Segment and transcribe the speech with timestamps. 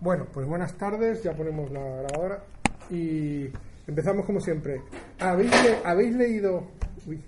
[0.00, 2.44] Bueno, pues buenas tardes, ya ponemos la grabadora
[2.90, 3.48] y
[3.86, 4.82] empezamos como siempre.
[5.18, 6.64] ¿Habéis, le- habéis leído...
[7.06, 7.22] uy.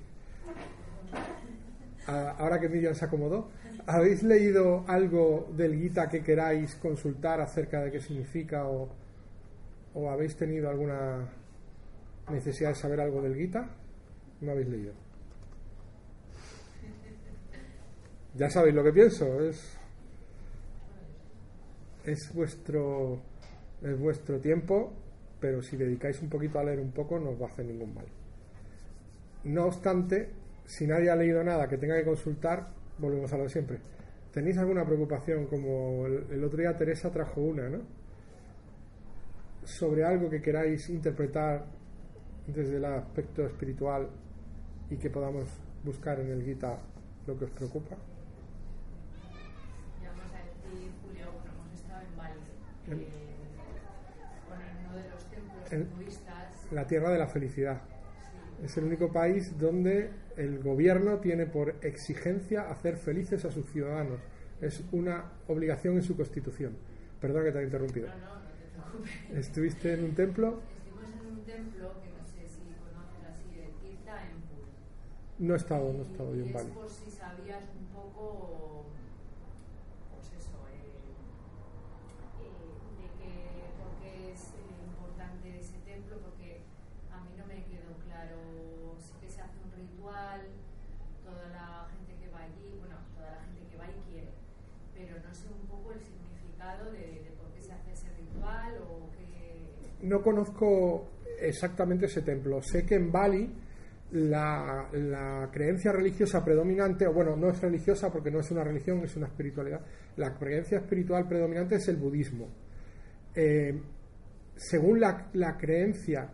[2.07, 3.49] A- ahora que Miriam se acomodó,
[3.87, 8.89] ¿habéis leído algo del Gita que queráis consultar acerca de qué significa o,
[9.95, 11.27] o habéis tenido alguna
[12.30, 13.69] necesidad de saber algo del Gita?
[14.41, 14.93] No habéis leído.
[18.35, 19.78] Ya sabéis lo que pienso, es
[22.11, 23.20] es vuestro
[23.82, 24.93] es vuestro tiempo,
[25.40, 27.94] pero si dedicáis un poquito a leer un poco no os va a hacer ningún
[27.94, 28.07] mal.
[29.44, 30.30] No obstante,
[30.66, 33.78] si nadie ha leído nada que tenga que consultar, volvemos a lo de siempre.
[34.33, 35.47] ¿Tenéis alguna preocupación?
[35.47, 37.78] Como el, otro día Teresa trajo una, ¿no?
[39.64, 41.64] Sobre algo que queráis interpretar
[42.47, 44.08] desde el aspecto espiritual
[44.91, 45.48] y que podamos
[45.84, 46.78] buscar en el Gita
[47.27, 47.97] lo que os preocupa.
[50.02, 52.47] Ya vamos a decir, Julio, bueno, hemos estado en Bali, En- eh, bueno, en uno
[52.47, 53.06] de los templos En-
[55.81, 56.72] hinduistas.
[56.72, 57.80] La tierra de la felicidad.
[58.64, 64.20] Es el único país donde el gobierno tiene por exigencia hacer felices a sus ciudadanos.
[64.61, 66.77] Es una obligación en su constitución.
[67.20, 68.08] Perdón que te haya interrumpido.
[68.08, 69.47] no, no, no te preocupes.
[69.47, 70.61] ¿Estuviste en un templo?
[70.78, 74.73] Estuvimos en un templo que no sé si conoces así, de Tirtha en Puri.
[75.39, 76.70] No he estado, no he estado yo en es Bali.
[76.70, 78.86] por si sabías un poco,
[80.14, 81.14] pues eso, eh,
[82.42, 83.33] eh, de que,
[83.78, 86.62] por qué es eh, importante ese templo, porque
[87.14, 88.39] a mí no me quedó claro,
[88.98, 90.42] sí que se hace un ritual,
[91.23, 94.30] toda la gente que va allí, bueno, toda la gente que va y quiere,
[94.95, 98.74] pero no sé un poco el significado de, de por qué se hace ese ritual
[98.91, 99.70] o qué...
[100.09, 102.62] No conozco exactamente ese templo.
[102.62, 103.53] Sé que en Bali
[104.12, 109.17] la, creencia religiosa predominante, o bueno, no es religiosa porque no es una religión, es
[109.17, 109.81] una espiritualidad.
[110.17, 112.48] La creencia espiritual predominante es el budismo.
[113.34, 113.79] Eh,
[114.56, 116.33] según la, la creencia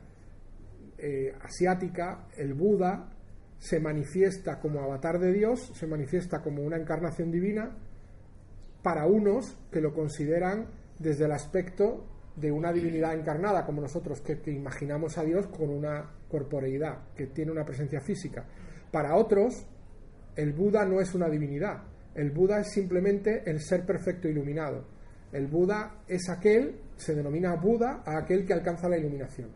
[0.97, 3.11] eh, asiática, el Buda
[3.59, 7.77] se manifiesta como avatar de Dios, se manifiesta como una encarnación divina
[8.83, 10.69] para unos que lo consideran
[10.99, 16.11] desde el aspecto de una divinidad encarnada, como nosotros que, imaginamos a Dios con una
[16.29, 18.45] corporeidad, que tiene una presencia física.
[18.91, 19.67] Para otros,
[20.37, 21.83] el Buda no es una divinidad,
[22.15, 24.85] el Buda es simplemente el ser perfecto iluminado.
[25.33, 29.51] El Buda es aquel, se denomina Buda, a aquel que alcanza la iluminación.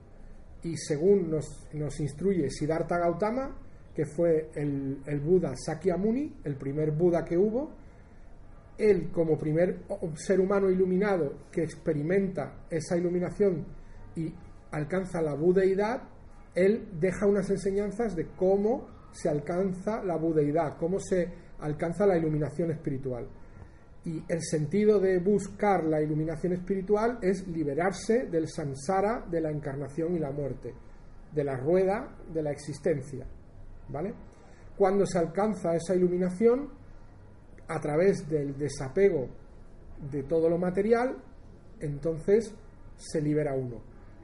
[0.65, 3.57] Y según nos, nos instruye Siddhartha Gautama,
[3.95, 7.77] que fue el, el Buda Sakyamuni, el primer Buda que hubo,
[8.79, 9.81] él como primer
[10.15, 13.67] ser humano iluminado que experimenta esa iluminación
[14.15, 14.33] y
[14.71, 16.03] alcanza la budeidad,
[16.55, 21.29] él deja unas enseñanzas de cómo se alcanza la budeidad, cómo se
[21.61, 23.29] alcanza la iluminación espiritual.
[24.05, 30.15] Y el sentido de buscar la iluminación espiritual es liberarse del samsara de la encarnación
[30.15, 30.73] y la muerte,
[31.35, 33.27] de la rueda de la existencia.
[33.89, 34.15] ¿Vale?
[34.77, 36.78] Cuando se alcanza esa iluminación,
[37.69, 39.29] a través del desapego
[40.11, 41.17] de todo lo material,
[41.81, 42.55] entonces
[42.97, 43.81] se libera uno.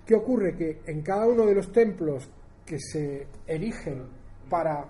[0.07, 0.57] ¿Qué ocurre?
[0.57, 2.29] Que en cada uno de los templos
[2.65, 4.05] que se erigen
[4.49, 4.85] para...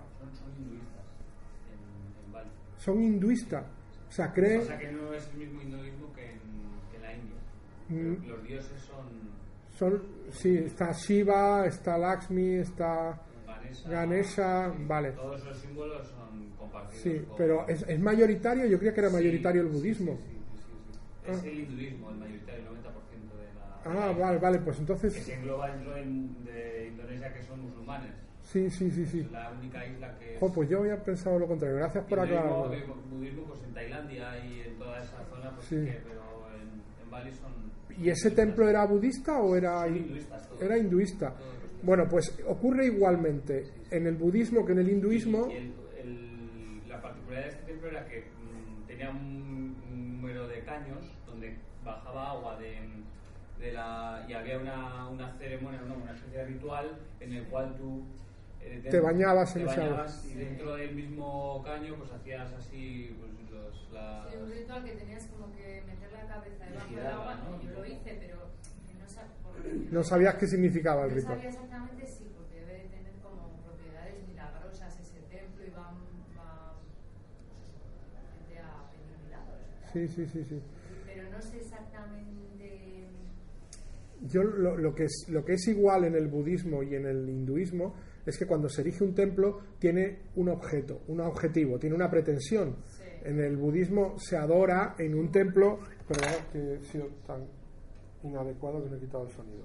[2.78, 3.64] Son, hinduistas
[4.08, 4.62] o sea, O creen...
[4.62, 7.36] sea que no es el mismo hinduismo que en, la India.
[7.88, 8.28] Mm.
[8.28, 9.06] Los dioses son
[9.70, 13.88] Son, sí, está Shiva, está Lakshmi, está Ganesha.
[13.88, 15.12] Ganesha, vale.
[15.12, 16.23] Todos esos símbolos son
[16.64, 17.02] compartidos.
[17.02, 20.12] Sí, con- pero es, es mayoritario, yo creía que era Sí, mayoritario el sí, budismo.
[20.16, 21.30] Sí, sí.
[21.30, 21.46] Es Ah.
[21.46, 24.08] el hinduismo, el mayoritario, el 90% de la.
[24.08, 25.12] Ah, vale, vale, pues Que entonces...
[25.14, 28.12] se engloba dentro en- de Indonesia que son musulmanes.
[28.42, 29.20] Sí, sí, sí, sí.
[29.20, 30.36] Es la única isla que.
[30.38, 32.72] Jo, pues yo había pensado lo contrario, gracias por aclararlo.
[32.74, 35.76] eh, budismo, pues en Tailandia y en toda esa zona, pues Sí.
[35.76, 36.22] que- pero
[36.54, 37.52] en, en Bali son.
[37.96, 40.62] ¿Y ese templo era budista o era, todos.
[40.62, 41.34] era hinduista?
[41.82, 45.46] Bueno, pues ocurre igualmente en el budismo que en el hinduismo.
[47.34, 52.30] Particularidad de este templo era que mm, tenía un, un número de caños donde bajaba
[52.32, 52.78] agua de,
[53.58, 54.24] de la.
[54.28, 58.04] y había una, una ceremonia, no, una especie de ritual en el cual tú.
[58.60, 59.88] eh, Te bañabas te en esa agua.
[59.90, 64.84] bañabas y dentro del mismo caño pues hacías así pues, los, las, Sí, un ritual
[64.84, 67.62] que tenías como que meter la cabeza debajo del agua, ¿no?
[67.62, 68.36] y yo lo hice, pero
[68.98, 71.34] no, sab- No sabías qué significaba el no ritual.
[71.36, 75.94] sabía exactamente sí, porque debe de tener como propiedades milagrosas ese templo y van,
[76.38, 76.72] va
[77.52, 77.84] pues eso,
[78.34, 79.60] gente a pedir milagros.
[79.94, 80.60] Sí, sí, sí, sí.
[81.06, 83.08] Pero no sé exactamente.
[84.22, 87.28] Yo lo, lo que es, lo que es igual en el budismo y en el
[87.28, 87.94] hinduismo
[88.26, 92.76] es que cuando se erige un templo tiene un objeto, un objetivo, tiene una pretensión.
[92.88, 93.04] Sí.
[93.24, 97.46] En el budismo se adora en un templo Perdón que he sido tan
[98.22, 99.64] inadecuado que no he quitado el sonido.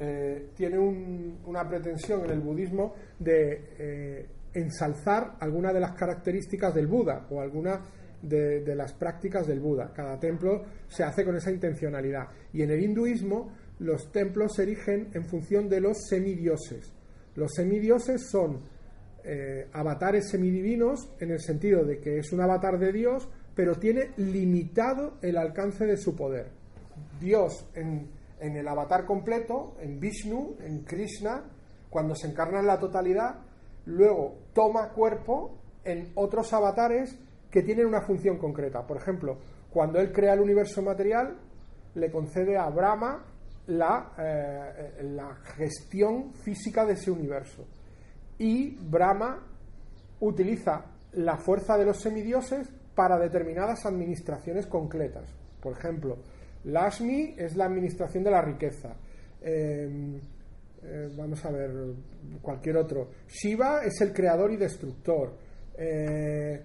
[0.00, 6.86] Eh, tiene una pretensión en el budismo de eh, ensalzar algunas de las características del
[6.86, 7.80] Buda o algunas
[8.22, 9.92] de, las prácticas del Buda.
[9.94, 12.28] Cada templo se hace con esa intencionalidad.
[12.52, 16.92] Y en el hinduismo los templos se erigen en función de los semidioses.
[17.36, 18.58] Los semidioses son
[19.24, 24.10] eh, avatares semidivinos en el sentido de que es un avatar de Dios, pero tiene
[24.16, 26.46] limitado el alcance de su poder.
[27.20, 28.08] Dios en
[28.40, 31.44] el avatar completo, en Vishnu, en Krishna,
[31.90, 33.40] cuando se encarna en la totalidad,
[33.86, 37.18] luego toma cuerpo en otros avatares
[37.50, 38.86] que tienen una función concreta.
[38.86, 39.38] Por ejemplo,
[39.70, 41.36] cuando él crea el universo material,
[41.94, 43.24] le concede a Brahma
[43.66, 47.66] la, eh, la gestión física de ese universo.
[48.38, 49.42] Y Brahma
[50.20, 55.28] utiliza la fuerza de los semidioses para determinadas administraciones concretas.
[55.60, 56.18] Por ejemplo,
[56.64, 58.94] Lashmi es la administración de la riqueza.
[59.40, 60.20] Em,
[60.82, 61.70] eh, vamos a ver,
[62.42, 63.10] cualquier otro.
[63.28, 65.36] Shiva es el creador y destructor.
[65.76, 66.60] Eh,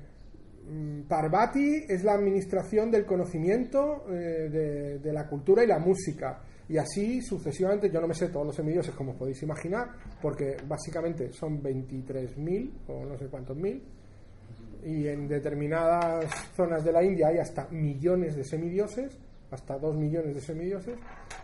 [1.07, 6.42] Parvati es la administración del conocimiento, de, de, la cultura y la música.
[6.69, 9.89] Y así sucesivamente, yo no me sé todos los semidioses como podéis imaginar,
[10.21, 13.83] porque básicamente son 23.000 o no sé cuántos mil,
[14.86, 16.25] y en determinadas
[16.56, 19.18] zonas de la India hay hasta millones de semidioses,
[19.51, 20.95] hasta dos millones de semidioses,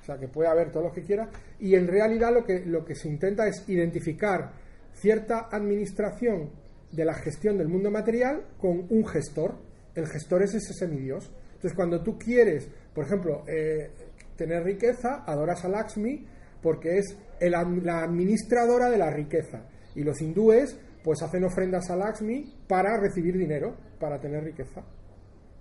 [0.02, 1.30] o sea que puede haber todo lo que quiera,
[1.60, 4.52] y en realidad lo que, lo que se intenta es identificar
[4.94, 6.50] cierta administración
[6.92, 9.56] de la gestión del mundo material con un gestor.
[9.96, 11.32] El gestor es ese semidios.
[11.48, 13.92] Entonces, cuando tú quieres, por ejemplo, eh,
[14.36, 16.26] tener riqueza, adoras a Lakshmi
[16.62, 19.66] porque es la administradora de la riqueza.
[19.96, 24.84] Y los hindúes pues hacen ofrendas a Lakshmi para recibir dinero, para tener riqueza.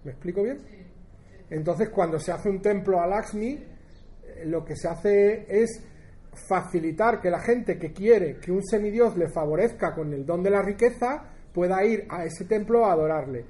[0.05, 0.59] ¿Me explico bien?
[1.51, 5.83] Entonces cuando se hace un templo a Lakshmi, eh, lo que se hace es
[6.49, 10.51] facilitar que la gente que quiere que un semidios le favorezca con el don de
[10.51, 13.45] la riqueza pueda ir a ese templo a adorarle.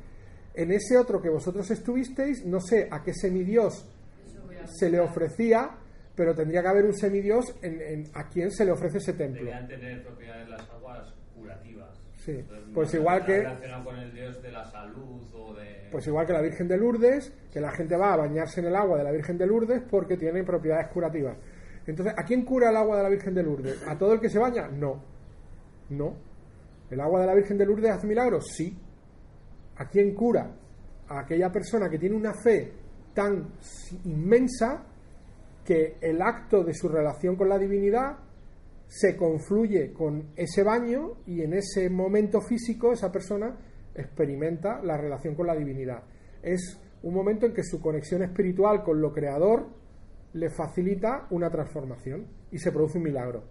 [0.55, 3.87] En ese otro que vosotros estuvisteis, no sé a qué semidios
[4.67, 5.71] se le ofrecía,
[6.15, 9.45] pero tendría que haber un semidios en, a quien se le ofrece ese templo.
[9.45, 11.97] Deberían tener propiedades las aguas curativas.
[12.17, 12.45] Sí,
[12.75, 13.45] pues igual que.
[13.85, 15.89] Con el dios de la salud o de.
[15.93, 18.75] Pues igual que la Virgen de Lourdes, que la gente va a bañarse en el
[18.75, 21.39] agua de la Virgen de Lourdes porque tiene propiedades curativas.
[21.89, 23.83] Entonces, ¿a quién cura el agua de la Virgen de Lourdes?
[23.89, 24.69] ¿A todo el que se baña?
[24.69, 25.03] No.
[25.89, 26.17] No.
[26.91, 28.47] ¿El agua de la Virgen de Lourdes hace milagros?
[28.55, 28.77] Sí.
[29.77, 30.55] ¿A quién cura?
[31.09, 32.73] A aquella persona que tiene una fe
[33.15, 33.55] tan
[34.05, 34.85] inmensa
[35.65, 38.19] que el acto de su relación con la divinidad
[38.87, 43.57] se confluye con ese baño y en ese momento físico esa persona
[43.95, 46.03] experimenta la relación con la divinidad.
[46.43, 49.78] Es un momento en que su conexión espiritual con lo creador
[50.39, 53.43] le facilita una transformación y se produce un milagro.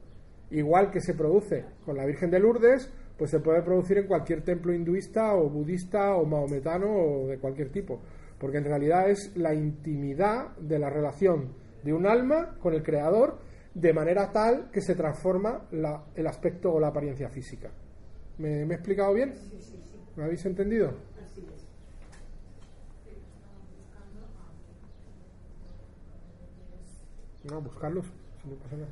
[0.51, 4.43] Igual que se produce con la Virgen de Lourdes, pues se puede producir en cualquier
[4.43, 7.99] templo hinduista o budista o maometano o de cualquier tipo
[8.39, 11.53] porque en realidad es la intimidad de la relación
[11.83, 13.39] de un alma con el creador
[13.73, 17.69] de manera tal que se transforma el aspecto o la apariencia física.
[18.37, 19.33] ¿Me, he explicado bien?
[20.15, 20.93] ¿Me habéis entendido?
[21.23, 21.67] Así es.
[27.49, 28.05] No, buscarlos,
[28.43, 28.89] si no pasa nada.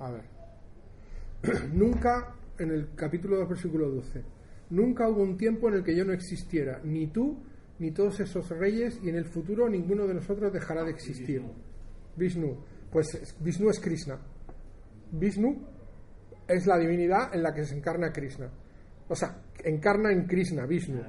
[0.00, 0.22] A ver.
[1.72, 4.22] nunca, en el capítulo 2, versículo 12,
[4.70, 7.42] nunca hubo un tiempo en el que yo no existiera, ni tú,
[7.78, 11.42] ni todos esos reyes, y en el futuro ninguno de nosotros dejará de existir.
[12.16, 12.56] Vishnu.
[12.90, 14.18] Pues Vishnu es Krishna.
[15.12, 15.66] Vishnu
[16.48, 18.50] es la divinidad en la que se encarna Krishna.
[19.08, 21.02] O sea, encarna en Krishna, Vishnu.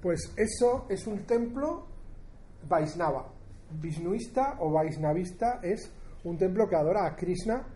[0.00, 1.86] Pues eso es un templo
[2.68, 3.32] Vaisnava.
[3.80, 5.90] Vishnuista o Vaisnavista es
[6.24, 7.66] un templo que adora a Krishna.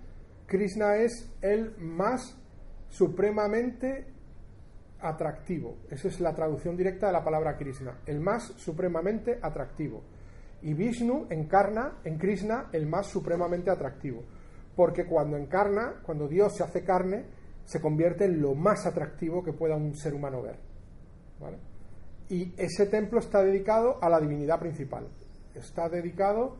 [0.46, 2.36] Krishna es el más
[2.88, 4.06] supremamente
[5.00, 5.78] atractivo.
[5.90, 8.00] Esa es la traducción directa de la palabra Krishna.
[8.06, 10.02] El más supremamente atractivo.
[10.62, 14.24] Y Vishnu encarna en Krishna el más supremamente atractivo.
[14.74, 17.24] Porque cuando encarna, cuando Dios se hace carne,
[17.64, 20.58] se convierte en lo más atractivo que pueda un ser humano ver.
[22.28, 25.08] Y ese templo está dedicado a la divinidad principal
[25.56, 26.56] está dedicado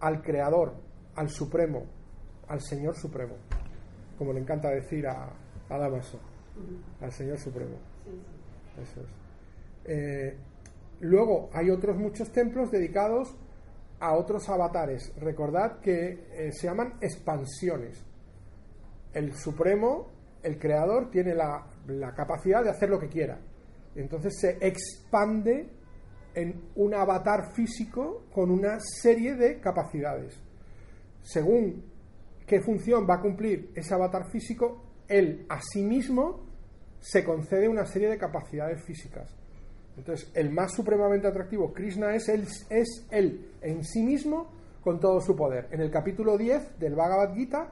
[0.00, 0.74] al Creador,
[1.14, 1.86] al Supremo,
[2.50, 3.36] al Señor Supremo,
[4.18, 5.32] como le encanta decir a,
[5.68, 6.20] a Damaso,
[7.00, 7.76] al Señor Supremo.
[8.82, 9.08] Eso es.
[9.84, 10.36] Eh,
[11.00, 13.36] luego hay otros muchos templos dedicados
[14.00, 15.12] a otros avatares.
[15.18, 18.04] Recordad que eh, se llaman expansiones.
[19.14, 20.10] El Supremo,
[20.42, 23.38] el Creador, tiene la, la capacidad de hacer lo que quiera.
[23.94, 25.68] Entonces se expande
[26.34, 30.40] en un avatar físico con una serie de capacidades.
[31.22, 31.89] Según
[32.50, 36.40] qué función va a cumplir ese avatar físico, él a sí mismo
[36.98, 39.32] se concede una serie de capacidades físicas.
[39.96, 44.50] Entonces, el más supremamente atractivo, Krishna, es él, es él en sí mismo
[44.82, 45.68] con todo su poder.
[45.70, 47.70] En el capítulo 10 del Bhagavad Gita,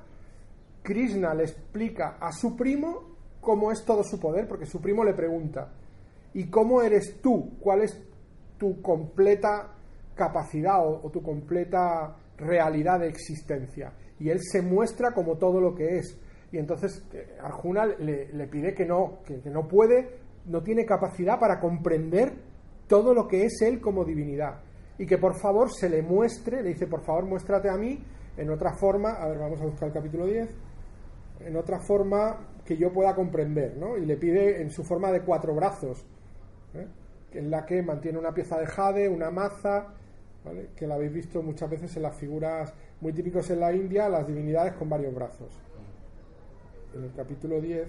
[0.84, 5.14] Krishna le explica a su primo cómo es todo su poder, porque su primo le
[5.14, 5.72] pregunta,
[6.34, 7.58] ¿y cómo eres tú?
[7.58, 8.00] ¿Cuál es
[8.58, 9.74] tu completa
[10.14, 13.92] capacidad o, tu completa realidad de existencia?
[14.18, 16.18] Y él se muestra como todo lo que es.
[16.50, 21.38] Y entonces eh, Arjuna le, pide que no, que, que no puede no tiene capacidad
[21.38, 22.32] para comprender
[22.86, 24.60] todo lo que es Él como divinidad.
[24.98, 28.02] Y que por favor se le muestre, le dice, por favor muéstrate a mí
[28.36, 30.48] en otra forma, a ver, vamos a buscar el capítulo 10,
[31.40, 33.96] en otra forma que yo pueda comprender, ¿no?
[33.96, 36.04] Y le pide en su forma de cuatro brazos,
[36.74, 36.86] ¿eh?
[37.32, 39.94] en la que mantiene una pieza de jade, una maza,
[40.48, 40.70] ¿vale?
[40.74, 44.26] que la habéis visto muchas veces en las figuras muy típicos en la India, las
[44.26, 45.52] divinidades con varios brazos.
[46.94, 47.86] En el capítulo 10,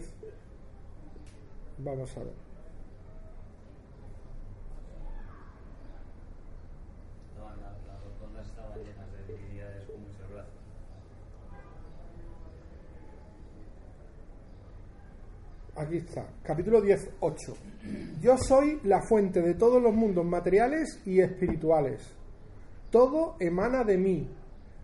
[1.79, 2.49] vamos a ver.
[15.75, 17.53] Aquí está, capítulo 10, 8.
[18.19, 22.18] Yo soy la fuente de todos los mundos materiales y espirituales.
[22.89, 24.29] Todo emana de mí.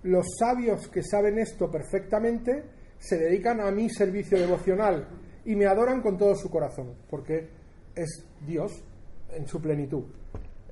[0.04, 2.64] Los sabios que saben esto perfectamente
[3.00, 5.08] se dedican a mi servicio devocional
[5.46, 7.50] y me adoran con todo su corazón, porque
[7.96, 8.84] es Dios
[9.30, 10.04] en su plenitud.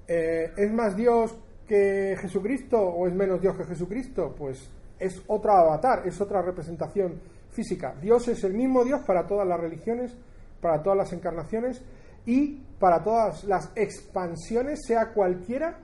[0.07, 1.35] Eh, ¿Es más Dios
[1.67, 4.35] que Jesucristo o es menos Dios que Jesucristo?
[4.37, 7.95] Pues es otro avatar, es otra representación física.
[8.01, 10.15] Dios es el mismo Dios para todas las religiones,
[10.61, 11.81] para todas las encarnaciones
[12.25, 15.79] y para todas las expansiones, sea cualquiera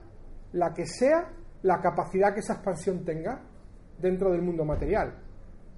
[0.52, 1.28] la que sea
[1.62, 3.42] la capacidad que esa expansión tenga
[3.98, 5.18] dentro del mundo material.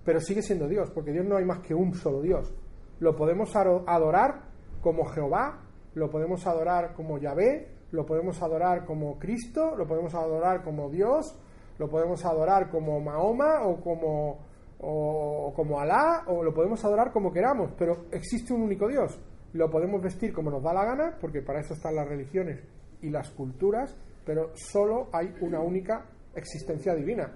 [0.05, 2.53] Pero sigue siendo Dios, porque Dios no hay más que un solo Dios.
[2.99, 4.43] Lo podemos adorar
[4.81, 5.61] como Jehová,
[5.95, 11.39] lo podemos adorar como Yahvé, lo podemos adorar como Cristo, lo podemos adorar como Dios,
[11.79, 14.53] lo podemos adorar como Mahoma o como
[14.85, 19.17] o como Alá, o lo podemos adorar como queramos, pero existe un único Dios.
[19.53, 22.61] Lo podemos vestir como nos da la gana, porque para eso están las religiones
[23.01, 27.33] y las culturas, pero solo hay una única existencia divina.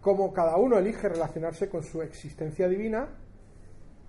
[0.00, 3.08] Como cada uno elige relacionarse con su existencia divina,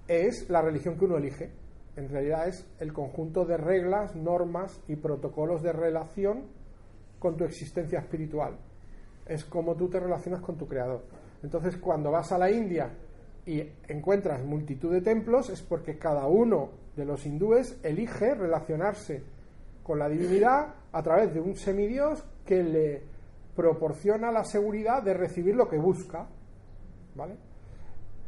[0.07, 1.51] es la religión que uno elige.
[1.95, 6.45] En realidad es el conjunto de reglas, normas y protocolos de relación
[7.19, 8.57] con tu existencia espiritual.
[9.25, 11.03] Es como tú te relacionas con tu creador.
[11.43, 12.89] Entonces, cuando vas a la India
[13.45, 19.23] y encuentras multitud de templos, es porque cada uno de los hindúes elige relacionarse
[19.83, 23.03] con la divinidad a través de un semidios que le
[23.55, 26.27] proporciona la seguridad de recibir lo que busca.
[27.15, 27.35] ¿Vale?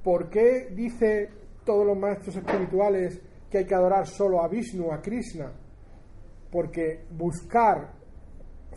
[0.03, 1.29] ¿Por qué dice
[1.65, 5.51] todos los maestros espirituales que hay que adorar solo a Vishnu, a Krishna?
[6.51, 7.93] Porque buscar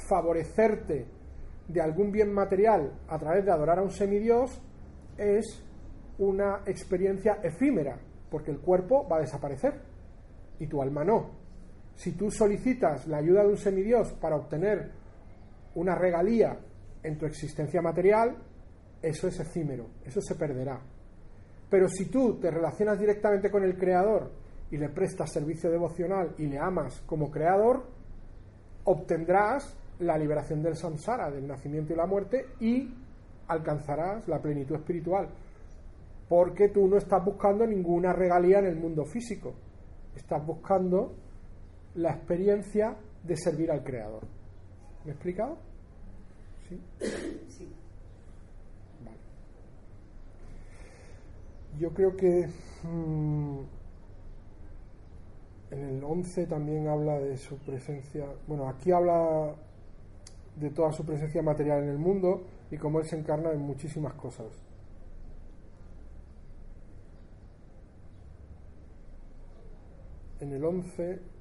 [0.09, 1.07] favorecerte
[1.69, 4.63] de algún bien material a través de adorar a un semidios
[5.19, 5.63] es
[6.19, 7.99] una experiencia efímera,
[8.31, 9.81] porque el cuerpo va a desaparecer
[10.59, 11.31] y tu alma no.
[11.97, 14.91] Si tú solicitas la ayuda de un semidios para obtener
[15.75, 16.59] una regalía
[17.03, 18.37] en tu existencia material,
[19.03, 20.81] eso es efímero, eso se perderá.
[21.71, 24.31] Pero si tú te relacionas directamente con el Creador
[24.71, 27.85] y le prestas servicio devocional y le amas como Creador,
[28.85, 32.95] obtendrás la liberación del samsara, del nacimiento y la muerte, y
[33.49, 35.29] alcanzarás la plenitud espiritual.
[36.29, 39.55] Porque tú no estás buscando ninguna regalía en el mundo físico,
[40.15, 41.15] estás buscando
[41.97, 44.23] la experiencia de servir al Creador.
[45.05, 45.57] ¿Me he explicado?
[46.69, 46.81] ¿Sí?
[47.49, 47.69] Sí.
[49.05, 49.17] Vale.
[51.79, 52.49] Yo creo que
[52.83, 53.59] mm,
[55.71, 58.27] en el 11 también habla de su presencia.
[58.47, 59.55] Bueno, aquí habla
[60.57, 64.15] de toda su presencia material en el mundo y cómo Él se encarna en muchísimas
[64.15, 64.47] cosas.
[70.41, 71.36] En el 11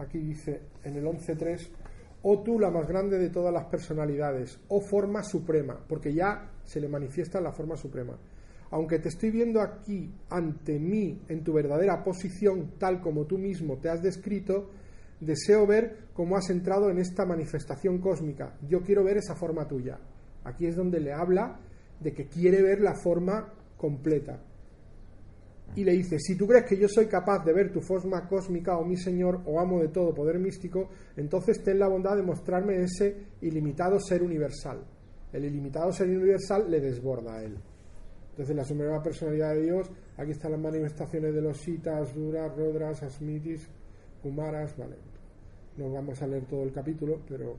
[0.00, 1.68] aquí dice en el 11.3,
[2.22, 6.80] o tú la más grande de todas las personalidades, o forma suprema, porque ya se
[6.80, 8.18] le manifiesta la forma suprema.
[8.72, 13.78] Aunque te estoy viendo aquí ante mí en tu verdadera posición, tal como tú mismo
[13.78, 14.70] te has descrito,
[15.20, 18.56] deseo ver cómo has entrado en esta manifestación cósmica.
[18.68, 19.98] Yo quiero ver esa forma tuya.
[20.44, 21.58] Aquí es donde le habla
[21.98, 24.40] de que quiere ver la forma completa
[25.76, 28.76] y le dice, si tú crees que yo soy capaz de ver tu forma cósmica
[28.76, 32.82] o mi Señor o amo de todo poder místico, entonces ten la bondad de mostrarme
[32.82, 34.84] ese ilimitado ser universal.
[35.32, 37.56] El ilimitado ser universal le desborda a él.
[38.30, 43.02] Entonces la suprema personalidad de Dios, aquí están las manifestaciones de los Sitas, Duras, Rodras,
[43.02, 43.68] Asmitis,
[44.22, 44.96] Kumaras, vale.
[45.76, 47.56] No vamos a leer todo el capítulo, pero...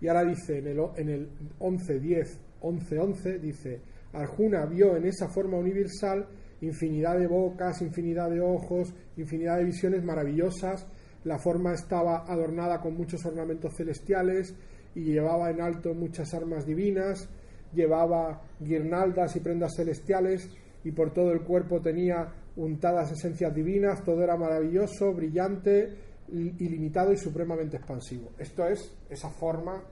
[0.00, 3.80] Y ahora dice en el, en el 11, 10, 11, 11, dice,
[4.12, 6.26] Arjuna vio en esa forma universal
[6.64, 10.86] infinidad de bocas, infinidad de ojos, infinidad de visiones maravillosas.
[11.24, 14.54] La forma estaba adornada con muchos ornamentos celestiales
[14.94, 17.28] y llevaba en alto muchas armas divinas,
[17.72, 20.48] llevaba guirnaldas y prendas celestiales
[20.84, 25.88] y por todo el cuerpo tenía untadas esencias divinas, todo era maravilloso, brillante,
[26.28, 28.30] ilimitado y supremamente expansivo.
[28.38, 29.82] Esto es esa forma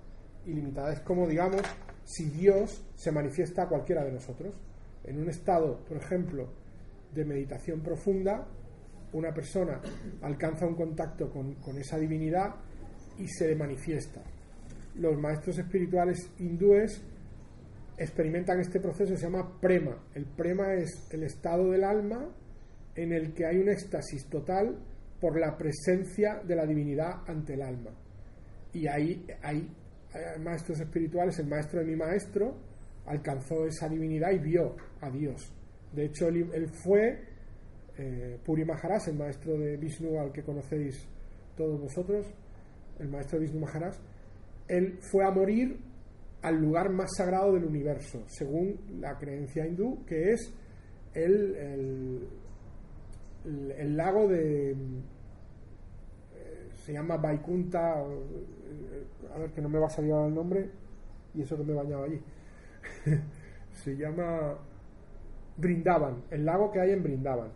[0.47, 0.93] ilimitada.
[0.93, 1.62] Es como, digamos,
[2.05, 4.55] si Dios se manifiesta a cualquiera de nosotros.
[5.05, 6.49] En un estado, por ejemplo,
[7.14, 8.47] de meditación profunda,
[9.12, 9.81] una persona
[10.23, 12.54] alcanza un contacto con, esa divinidad
[13.19, 14.23] y se manifiesta.
[14.97, 17.02] Los maestros espirituales hindúes
[17.97, 19.97] experimentan este proceso, se llama prema.
[20.14, 22.28] El prema es el estado del alma
[22.95, 24.78] en el que hay un éxtasis total
[25.21, 27.90] por la presencia de la divinidad ante el alma.
[28.73, 29.71] Y ahí hay,
[30.40, 32.57] maestros espirituales, el maestro de mi maestro
[33.07, 35.52] alcanzó esa divinidad y vio a Dios.
[35.92, 37.22] De hecho, él, fue
[37.99, 41.06] eh, Puri Maharaj, el maestro de Vishnu al que conocéis
[41.56, 42.26] todos vosotros,
[42.99, 43.94] el maestro de Vishnu Maharaj,
[44.68, 45.78] él fue a morir
[46.40, 50.52] al lugar más sagrado del universo, según la creencia hindú, que es
[51.14, 52.26] el,
[53.44, 54.70] el, lago de...
[54.70, 54.76] Eh,
[56.72, 60.70] se llama Vaikunta, eh, a ver que no me va a salir el nombre,
[61.35, 62.20] y eso que me he bañado allí.
[63.72, 64.59] se llama
[65.62, 67.53] Brindaban, el lago que hay en Brindaban.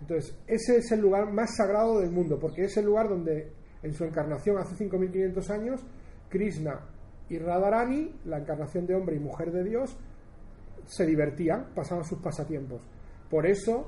[0.00, 3.94] Entonces, ese es el lugar más sagrado del mundo, porque es el lugar donde en
[3.94, 5.80] su encarnación hace 5.500 años,
[6.28, 6.80] Krishna
[7.28, 9.96] y Radharani, la encarnación de hombre y mujer de Dios,
[10.86, 12.82] se divertían, pasaban sus pasatiempos.
[13.30, 13.86] Por eso,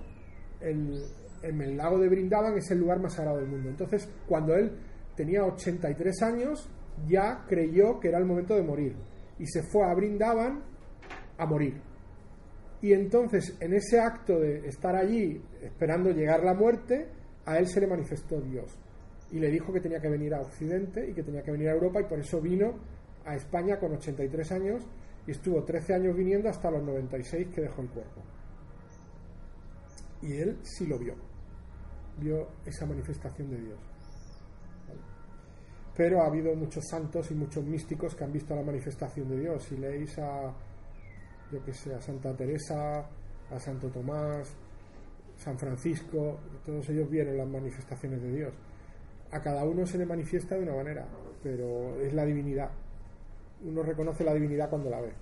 [0.60, 1.02] el,
[1.42, 3.68] en el lago de Brindaban es el lugar más sagrado del mundo.
[3.68, 4.72] Entonces, cuando él
[5.16, 6.70] tenía 83 años,
[7.08, 8.96] ya creyó que era el momento de morir
[9.38, 10.62] y se fue a Brindaban
[11.36, 11.87] a morir.
[12.80, 17.08] Y entonces, en ese acto de estar allí esperando llegar la muerte,
[17.44, 18.78] a él se le manifestó Dios.
[19.30, 21.72] Y le dijo que tenía que venir a Occidente y que tenía que venir a
[21.72, 22.78] Europa y por eso vino
[23.24, 24.82] a España con 83 años
[25.26, 28.22] y estuvo 13 años viniendo hasta los 96 que dejó el cuerpo.
[30.22, 31.14] Y él sí lo vio,
[32.18, 33.78] vio esa manifestación de Dios.
[35.96, 39.64] Pero ha habido muchos santos y muchos místicos que han visto la manifestación de Dios.
[39.64, 40.54] Si leéis a
[41.52, 43.06] yo que sé, a Santa Teresa,
[43.50, 44.54] a Santo Tomás,
[45.36, 48.54] San Francisco, todos ellos vieron las manifestaciones de Dios.
[49.30, 51.06] A cada uno se le manifiesta de una manera,
[51.42, 52.70] pero es la divinidad.
[53.64, 55.12] Uno reconoce la divinidad cuando la ve.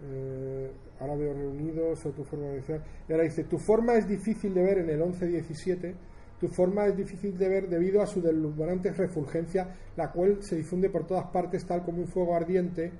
[0.00, 2.80] Eh, ahora veo reunidos o tu forma de decir.
[3.08, 5.94] Y ahora dice, tu forma es difícil de ver en el 11-17
[6.40, 10.88] tu forma es difícil de ver debido a su deslumbrante refulgencia, la cual se difunde
[10.88, 12.92] por todas partes tal como un fuego ardiente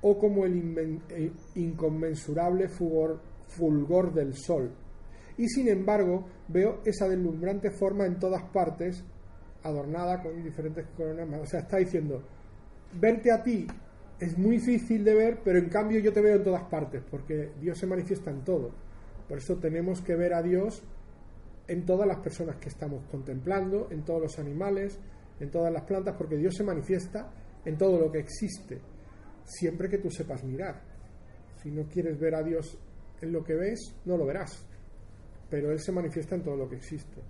[0.00, 4.72] o como el eh, inconmensurable fulgor, del sol.
[5.38, 9.04] Y sin embargo, veo esa deslumbrante forma en todas partes,
[9.62, 11.40] adornada con diferentes coronas.
[11.40, 12.22] O sea, está diciendo,
[12.98, 13.66] verte a ti
[14.18, 17.50] es muy difícil de ver, pero en cambio yo te veo en todas partes, porque
[17.60, 18.70] Dios se manifiesta en todo.
[19.28, 20.82] Por eso tenemos que ver a Dios
[21.68, 24.98] en todas las personas que estamos contemplando, en todos los animales,
[25.40, 27.32] en todas las plantas, porque Dios se manifiesta
[27.64, 28.80] en todo lo que existe,
[29.44, 30.82] siempre que tú sepas mirar.
[31.62, 32.78] Si no quieres ver a Dios
[33.20, 34.66] en lo que ves, no lo verás,
[35.48, 37.20] pero Él se manifiesta en todo lo que existe.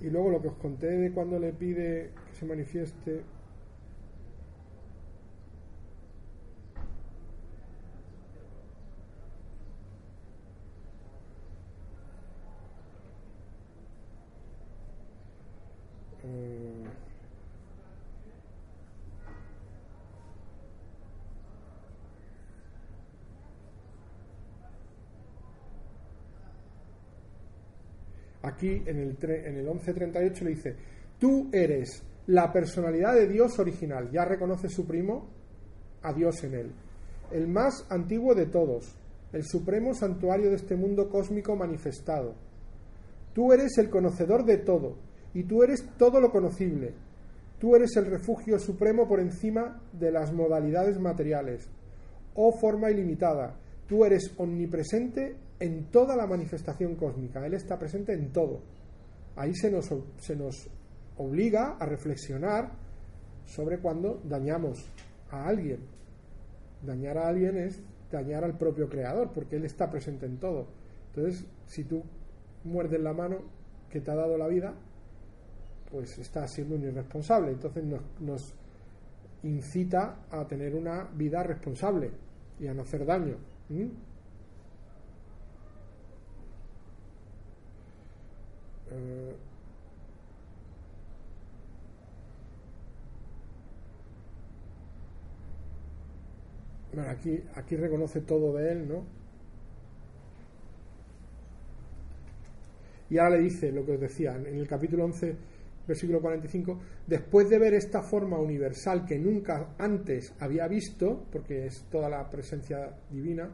[0.00, 3.22] Y luego lo que os conté de cuando le pide que se manifieste
[28.48, 30.76] aquí en el, en el 1138 le dice,
[31.18, 35.28] tú eres la personalidad de Dios original, ya reconoce su primo
[36.02, 36.72] a Dios en él,
[37.30, 38.96] el más antiguo de todos,
[39.32, 42.34] el supremo santuario de este mundo cósmico manifestado.
[43.34, 44.96] Tú eres el conocedor de todo,
[45.34, 46.94] y tú eres todo lo conocible.
[47.58, 51.68] Tú eres el refugio supremo por encima de las modalidades materiales.
[52.34, 53.56] Oh forma ilimitada,
[53.86, 57.44] tú eres omnipresente en toda la manifestación cósmica.
[57.44, 58.60] Él está presente en todo.
[59.36, 60.68] Ahí se nos, se nos
[61.16, 62.72] obliga a reflexionar
[63.44, 64.90] sobre cuando dañamos
[65.30, 65.80] a alguien.
[66.82, 70.66] Dañar a alguien es dañar al propio creador, porque Él está presente en todo.
[71.08, 72.02] Entonces, si tú
[72.64, 73.38] muerdes la mano
[73.90, 74.74] que te ha dado la vida,
[75.90, 77.52] pues estás siendo un irresponsable.
[77.52, 77.84] Entonces
[78.20, 78.54] nos,
[79.42, 82.10] incita a tener una vida responsable
[82.58, 83.36] y a no hacer daño.
[96.94, 99.18] Bueno, aquí, aquí reconoce todo de él, ¿no?
[103.10, 105.34] Y ahora le dice lo que os decía, en el capítulo 11,
[105.86, 111.84] versículo 45, después de ver esta forma universal que nunca antes había visto, porque es
[111.90, 113.48] toda la presencia divina,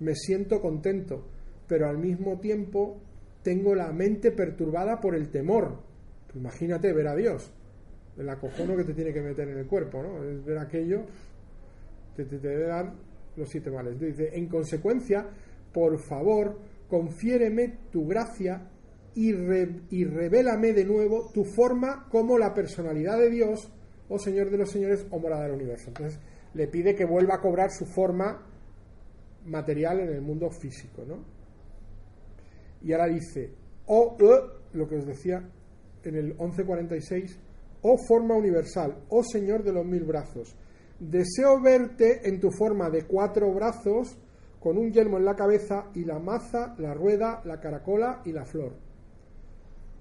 [0.00, 1.24] me siento contento,
[1.66, 3.00] pero al mismo tiempo
[3.42, 5.80] tengo la mente perturbada por el temor.
[6.34, 7.52] Imagínate ver a Dios,
[8.16, 10.24] el acojono que te tiene que meter en el cuerpo, ¿no?
[10.24, 11.04] Es ver aquello
[12.16, 12.92] te, debe dar
[13.36, 13.98] los siete males.
[13.98, 15.26] Dice, en consecuencia,
[15.72, 18.68] por favor, confiéreme tu gracia
[19.14, 19.30] y,
[19.90, 23.70] y revélame de nuevo tu forma como la personalidad de Dios,
[24.08, 25.88] oh Señor de los señores, o morada del universo.
[25.88, 26.18] Entonces
[26.54, 28.46] le pide que vuelva a cobrar su forma
[29.46, 31.41] material en el mundo físico, ¿no?
[32.82, 33.52] Y ahora dice,
[33.86, 34.16] oh,
[34.72, 35.48] lo que os decía
[36.04, 37.38] en el 1146,
[37.82, 40.56] oh forma universal, oh Señor de los mil brazos,
[41.02, 44.16] Deseo verte en tu forma de cuatro brazos,
[44.60, 48.44] con un yelmo en la cabeza y la maza, la rueda, la caracola y la
[48.44, 48.72] flor.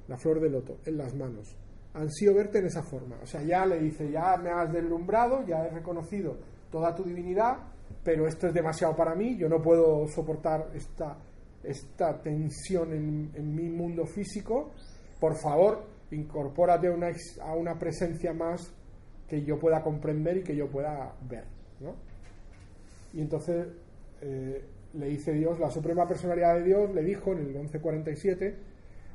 [0.08, 1.56] La flor de loto en las manos.
[1.96, 3.18] Ansío verte en esa forma.
[3.24, 6.38] O sea, ya le dice, ya me has deslumbrado, ya he reconocido
[6.70, 7.58] toda tu divinidad,
[8.04, 11.18] pero esto es demasiado para mí, yo no puedo soportar esta,
[11.64, 14.72] esta tensión en, mi mundo físico.
[15.20, 18.74] Por favor, incorpórate a una, a una presencia más
[19.28, 21.46] que yo pueda comprender y que yo pueda ver.
[21.80, 21.96] ¿no?
[23.14, 23.68] Y entonces
[24.22, 28.56] eh, le dice Dios, la suprema personalidad de Dios le dijo en el 1147,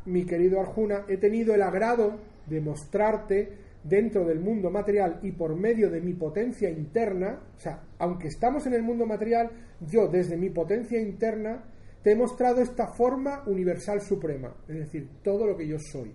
[0.06, 5.54] mi querido Arjuna, he tenido el agrado de mostrarte dentro del mundo material y por
[5.54, 10.36] medio de mi potencia interna, o sea, aunque estamos en el mundo material, yo desde
[10.36, 11.62] mi potencia interna
[12.06, 16.14] te he mostrado esta forma universal suprema, es decir, todo lo que yo soy.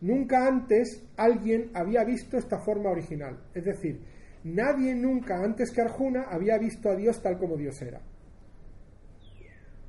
[0.00, 3.44] Nunca antes alguien había visto esta forma original.
[3.54, 4.00] Es decir,
[4.42, 8.00] nadie nunca antes que Arjuna había visto a Dios tal como Dios era.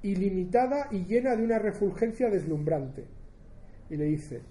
[0.03, 3.05] Ilimitada y llena de una refulgencia deslumbrante.
[3.89, 4.41] Y le dice,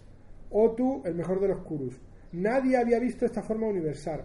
[0.50, 2.00] oh tú, el mejor de los Kurus,
[2.32, 4.24] nadie había visto esta forma universal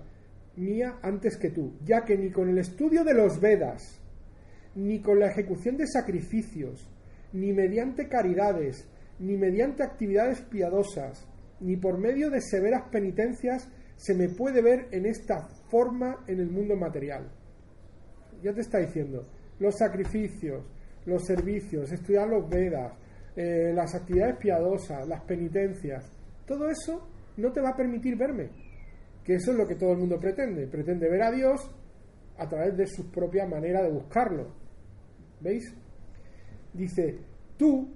[0.56, 4.02] mía antes que tú, ya que ni con el estudio de los Vedas,
[4.78, 6.88] ni con la ejecución de sacrificios,
[7.34, 8.88] ni mediante caridades,
[9.20, 11.28] ni mediante actividades piadosas,
[11.60, 16.52] ni por medio de severas penitencias se me puede ver en esta forma en el
[16.52, 17.28] mundo material.
[18.44, 19.28] Ya te está diciendo,
[19.60, 20.64] los sacrificios,
[21.08, 22.94] los servicios, estudiar los Vedas,
[23.36, 26.12] eh, las actividades piadosas, las penitencias,
[26.46, 28.50] todo eso no te va a permitir verme.
[29.24, 30.68] Que eso es lo que todo el mundo pretende.
[30.68, 31.70] Pretende ver a Dios
[32.38, 34.67] a través de su propia manera de buscarlo.
[35.42, 35.74] ¿Veis?
[36.74, 37.20] Dice,
[37.58, 37.90] tú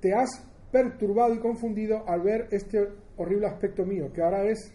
[0.00, 0.30] te has
[0.70, 4.72] perturbado y confundido al ver este horrible aspecto mío, que ahora es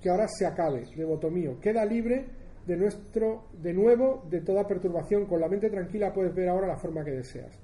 [0.00, 1.58] que ahora se acabe, devoto mío.
[1.60, 2.26] Queda libre
[2.66, 6.78] de nuestro de nuevo de toda perturbación, con la mente tranquila puedes ver ahora la
[6.78, 7.58] forma que deseas.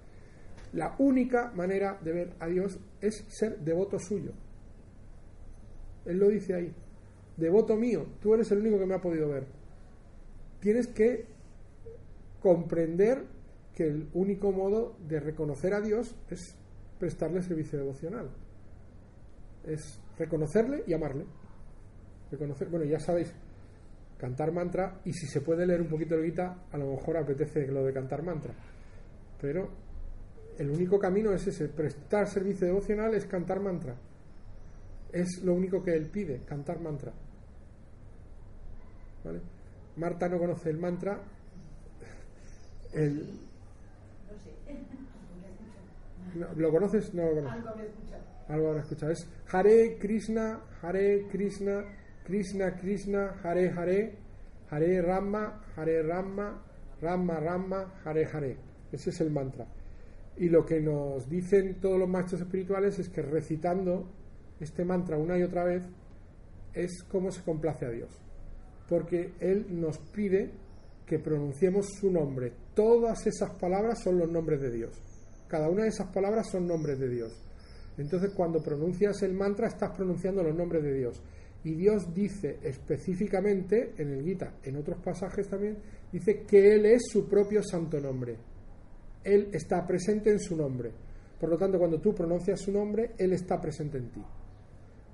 [0.72, 4.32] La única manera de ver a Dios es ser devoto suyo.
[6.06, 6.74] Él lo dice ahí.
[7.36, 9.46] Devoto mío, tú eres el único que me ha podido ver.
[10.60, 11.26] Tienes que
[12.40, 13.24] comprender
[13.74, 16.56] que el único modo de reconocer a Dios es
[16.98, 18.30] prestarle servicio devocional.
[19.64, 21.24] Es reconocerle y amarle.
[22.30, 23.32] Reconocer, bueno, ya sabéis,
[24.18, 27.66] cantar mantra, y si se puede leer un poquito de guita, a lo mejor apetece
[27.66, 28.54] lo de cantar mantra.
[29.40, 29.68] Pero
[30.58, 33.96] el único camino es ese, prestar servicio devocional es cantar mantra.
[35.10, 37.12] Es lo único que él pide, cantar mantra.
[39.24, 39.40] ¿Vale?
[39.96, 41.20] Marta no conoce el mantra.
[42.92, 43.40] El,
[46.56, 47.12] ¿Lo conoces?
[47.14, 47.52] No lo conoces.
[47.52, 48.22] Algo he escuchado.
[48.48, 49.12] Algo escuchado.
[49.12, 51.84] Es Hare Krishna, Hare Krishna,
[52.24, 54.18] Krishna Krishna, Hare Hare,
[54.70, 56.62] Hare Rama, Hare Rama,
[57.00, 58.56] Rama Rama, Hare Hare.
[58.90, 59.66] Ese es el mantra.
[60.36, 64.08] Y lo que nos dicen todos los maestros espirituales es que recitando
[64.60, 65.84] este mantra una y otra vez
[66.72, 68.10] es como se complace a Dios.
[68.88, 70.50] Porque Él nos pide
[71.06, 72.52] que pronunciemos su nombre.
[72.74, 75.11] Todas esas palabras son los nombres de Dios.
[75.52, 77.30] Cada una de esas palabras son nombres de Dios.
[77.98, 81.20] Entonces cuando pronuncias el mantra estás pronunciando los nombres de Dios.
[81.62, 85.76] Y Dios dice específicamente en el Gita, en otros pasajes también,
[86.10, 88.38] dice que Él es su propio santo nombre.
[89.22, 90.90] Él está presente en su nombre.
[91.38, 94.24] Por lo tanto, cuando tú pronuncias su nombre, Él está presente en ti.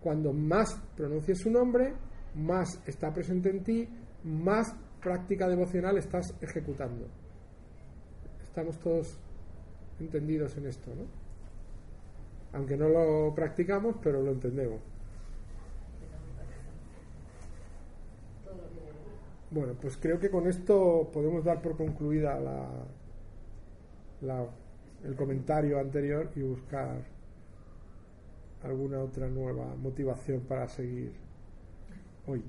[0.00, 1.94] Cuando más pronuncias su nombre,
[2.36, 3.88] más está presente en ti,
[4.22, 4.72] más
[5.02, 7.08] práctica devocional estás ejecutando.
[8.40, 9.18] Estamos todos
[10.00, 11.06] entendidos en esto, ¿no?
[12.52, 14.80] Aunque no lo practicamos, pero lo entendemos.
[19.50, 22.68] Bueno, pues creo que con esto podemos dar por concluida la,
[24.20, 24.48] la-
[25.04, 27.02] el comentario anterior y buscar
[28.62, 31.12] alguna otra nueva motivación para seguir
[32.26, 32.42] hoy.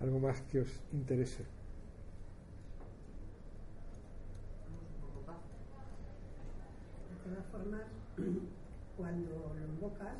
[0.00, 1.44] Algo más que os interese.
[1.44, 1.48] De
[7.26, 7.82] todas formas,
[8.96, 10.16] cuando lo invocas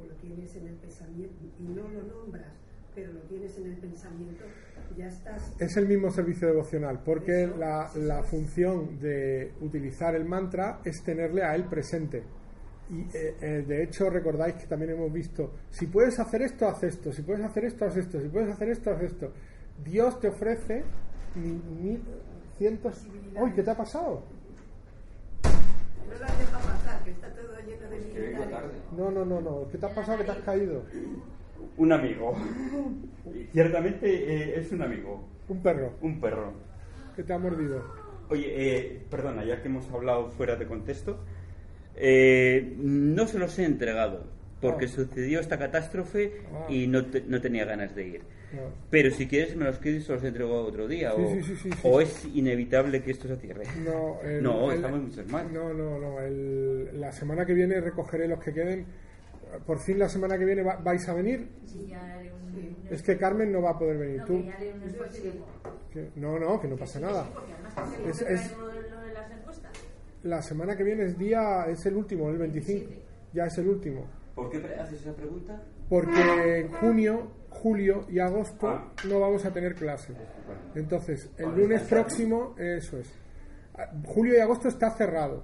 [0.00, 2.52] o lo tienes en el pensamiento y no lo nombras,
[2.94, 4.44] pero lo tienes en el pensamiento,
[4.96, 5.54] ya estás.
[5.60, 11.44] Es el mismo servicio devocional, porque la, la función de utilizar el mantra es tenerle
[11.44, 12.24] a él presente.
[12.90, 16.82] Y eh, eh, de hecho recordáis que también hemos visto, si puedes hacer esto, haz
[16.82, 19.32] esto, si puedes hacer esto, haz esto, si puedes hacer esto, haz esto.
[19.84, 20.82] Dios te ofrece
[21.36, 22.02] mi- mi-
[22.58, 23.06] cientos...
[23.40, 24.24] ¡Uy, qué te ha pasado!
[26.10, 28.50] No las deja pasar, que está todo lleno de Que vengo militares.
[28.50, 28.72] tarde.
[28.96, 30.82] No, no, no, no, ¿qué te ha pasado que te has caído?
[31.76, 32.34] Un amigo.
[33.34, 35.24] Y Ciertamente eh, es un amigo.
[35.48, 36.52] Un perro Un perro.
[37.16, 37.82] que te ha mordido.
[38.28, 41.18] Oye, eh, perdona, ya que hemos hablado fuera de contexto,
[41.96, 44.24] eh, no se los he entregado
[44.60, 44.88] porque Ah.
[44.88, 46.66] sucedió esta catástrofe Ah.
[46.68, 48.22] y no, te- no tenía ganas de ir.
[48.90, 51.12] Pero si quieres me los quedo y se los entrego otro día.
[51.16, 52.04] Sí, o sí, sí, sí, sí, o sí.
[52.06, 53.64] es inevitable que esto se cierre.
[53.84, 55.50] No, el- No, el- estamos muchos más.
[55.52, 56.20] No, no, no.
[56.20, 58.86] el- la semana que viene recogeré los que queden.
[59.66, 61.48] Por fin la semana que viene va- vais a venir.
[61.66, 62.76] Sí, ya haré un, Sí.
[62.88, 64.18] un Es que Carmen no va a poder venir.
[64.18, 64.38] no, Tú.
[64.38, 65.22] que ya haré un esfuerzo.
[65.92, 67.26] Que- no, no, que no pasa nada.
[68.08, 68.54] Es- es-.
[70.22, 72.80] La semana que viene es día, es el último, el 25.
[72.80, 73.06] 27.
[73.32, 74.06] Ya es el último.
[74.34, 75.62] ¿Por qué haces esa pregunta?
[75.88, 78.92] Porque en junio, julio y agosto Ah.
[79.08, 80.14] no vamos a tener clase.
[80.74, 83.12] Entonces, el lunes próximo, eso es.
[83.76, 85.42] Ah, Julio y agosto está cerrado.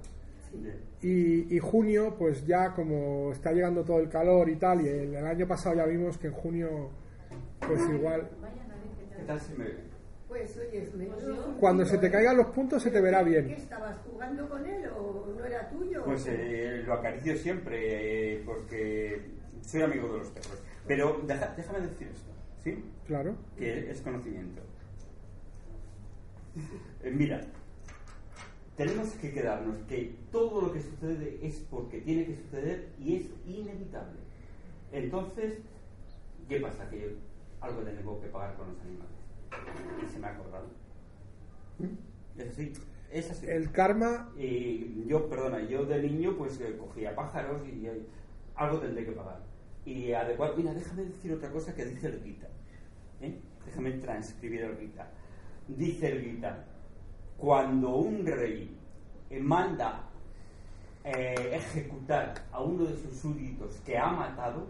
[1.01, 5.13] Y, y junio, pues ya como está llegando todo el calor y tal, y el,
[5.15, 6.89] el año pasado ya vimos que en junio,
[7.59, 9.39] pues igual, Vayan a ver qué ¿Qué tal.
[9.41, 9.65] si me...
[10.27, 10.89] Pues oye,
[11.59, 13.49] cuando se te caigan los puntos se te verá ¿Qué bien.
[13.51, 16.03] estabas jugando con él o no era tuyo?
[16.03, 19.21] Pues eh, lo acaricio siempre eh, porque
[19.63, 20.61] soy amigo de los perros.
[20.87, 22.31] Pero deja- déjame decir esto,
[22.63, 22.83] ¿sí?
[23.05, 23.35] Claro.
[23.57, 24.61] Que es conocimiento.
[27.03, 27.41] Eh, mira,
[28.75, 33.25] tenemos que quedarnos que todo lo que sucede es porque tiene que suceder y es
[33.45, 34.19] inevitable.
[34.91, 35.59] Entonces,
[36.47, 36.89] ¿qué pasa?
[36.89, 37.07] Que yo
[37.61, 40.03] algo tengo que pagar con los animales.
[40.03, 40.67] Y se me ha acordado.
[42.37, 42.73] Es así.
[43.11, 43.47] Es así.
[43.47, 48.05] El karma, Y yo, perdona, yo de niño pues eh, cogía pájaros y, eh,
[48.57, 49.39] algo tendré que pagar.
[49.85, 52.47] Y adecuado, mira, déjame decir otra cosa que dice el Gita.
[53.21, 53.39] ¿eh?
[53.65, 55.09] Déjame transcribir el Gita.
[55.67, 56.65] Dice el Gita,
[57.37, 58.75] cuando un rey
[59.39, 60.09] manda
[61.03, 64.67] eh, ejecutar a uno de sus súbditos que ha matado,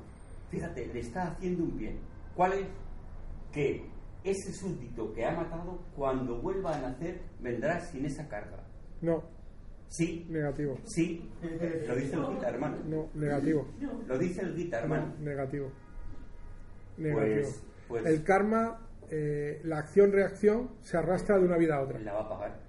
[0.51, 1.99] fíjate, le está haciendo un bien.
[2.35, 2.67] ¿Cuál es?
[3.51, 3.89] Que
[4.23, 8.63] ese súbdito que ha matado, cuando vuelva a nacer, vendrá sin esa carga.
[9.01, 9.23] no,
[9.89, 10.77] Sí, negativo.
[10.85, 11.29] sí,
[11.87, 12.77] lo dice el Gita, hermano.
[12.85, 13.67] No, negativo.
[14.07, 15.13] Lo dice el Gita, hermano.
[15.17, 15.71] No, negativo.
[16.97, 17.35] Negativo.
[17.41, 21.99] Pues, pues El karma, eh, la acción-reacción, se arrastra de una vida a otra.
[21.99, 22.59] la va a pagar.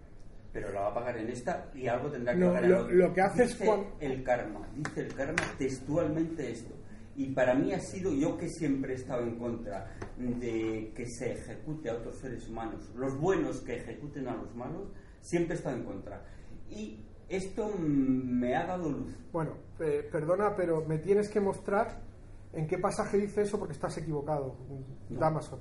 [0.53, 2.89] Pero la va a pagar en esta y algo tendrá que No, pagar en lo-
[2.91, 6.75] lo que hace es Dice cuan- el karma, dice el karma textualmente esto.
[7.17, 11.33] Y para mí ha sido yo que siempre he estado en contra de que se
[11.33, 14.89] ejecute a otros seres humanos, los buenos que ejecuten a los malos,
[15.21, 16.25] siempre he estado en contra.
[16.71, 19.15] Y esto me ha dado luz.
[19.33, 22.01] Bueno, eh, perdona, pero me tienes que mostrar
[22.53, 24.57] en qué pasaje dice eso porque estás equivocado,
[25.11, 25.19] No.
[25.21, 25.61] Damaso.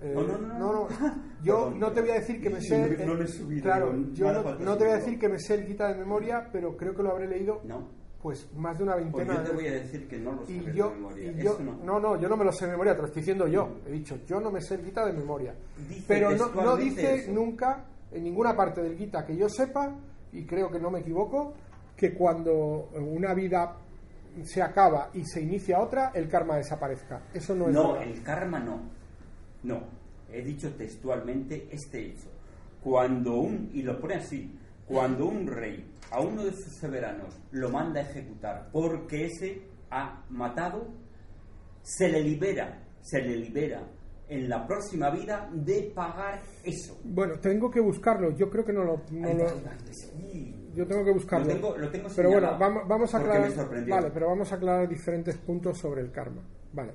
[0.00, 0.88] Eh, No, no, no, no.
[1.42, 3.06] Yo Perdón, no te voy a decir que me sé.
[3.06, 5.88] no- he subido, claro, yo no, te voy a decir que me sé el Gita
[5.88, 7.88] de memoria, pero creo que lo habré leído No.
[8.20, 10.88] pues más de una Pues veintena yo te voy a decir que no lo yo,
[10.90, 11.30] de memoria.
[11.32, 12.00] y yo- no.
[12.00, 13.76] no, yo no me lo sé de memoria, te lo estoy diciendo yo.
[13.86, 15.54] He dicho, yo no me sé el Gita de memoria.
[15.88, 19.94] Dice Pero no, dice nunca, en ninguna parte del Gita que yo sepa,
[20.34, 21.54] y creo que no me equivoco,
[21.96, 23.76] que cuando una vida
[24.42, 27.22] se acaba y se inicia otra, el karma desaparezca.
[27.32, 28.08] Eso no es No, verdad.
[28.08, 28.80] el karma no.
[29.62, 29.80] No.
[30.30, 32.26] He dicho textualmente este hecho.
[32.82, 34.50] Cuando un, y lo pone así,
[34.86, 40.22] cuando un rey a uno de sus soberanos lo manda a ejecutar porque ese ha
[40.30, 40.88] matado,
[41.82, 43.82] se le libera, se le libera
[44.34, 46.98] en la próxima vida de pagar eso.
[47.04, 48.30] Bueno, tengo que buscarlo.
[48.36, 49.02] Yo creo que no lo.
[49.10, 49.44] no lo-
[50.74, 51.46] yo tengo que buscarlo.
[51.46, 53.50] Lo tengo- lo tengo pero bueno, vamos, vamos a aclarar.
[53.88, 56.42] Vale, pero vamos a aclarar diferentes puntos sobre el karma.
[56.72, 56.94] Vale.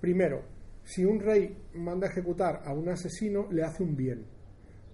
[0.00, 0.42] Primero,
[0.82, 4.26] si un rey manda a ejecutar a un asesino, le hace un bien.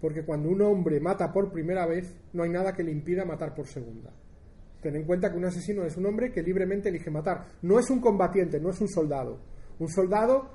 [0.01, 3.55] Porque cuando un hombre mata por primera vez, no hay nada que le impida matar
[3.55, 4.13] por segunda.
[4.81, 7.47] Ten en cuenta que un asesino es un hombre que libremente elige matar.
[7.63, 9.41] No es un combatiente, no es un soldado.
[9.81, 10.51] Un soldado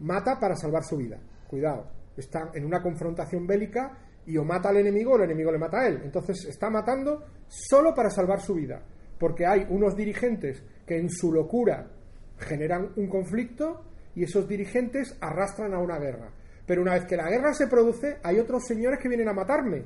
[0.00, 1.18] mata para salvar su vida.
[1.46, 1.90] Cuidado.
[2.16, 5.80] Está en una confrontación bélica y o mata al enemigo o el enemigo le mata
[5.80, 6.00] a él.
[6.04, 8.82] Entonces está matando solo para salvar su vida.
[9.18, 11.90] Porque hay unos dirigentes que en su locura
[12.38, 13.84] generan un conflicto
[14.14, 16.30] y esos dirigentes arrastran a una guerra.
[16.66, 19.84] Pero una vez que la guerra se produce, hay otros señores que vienen a matarme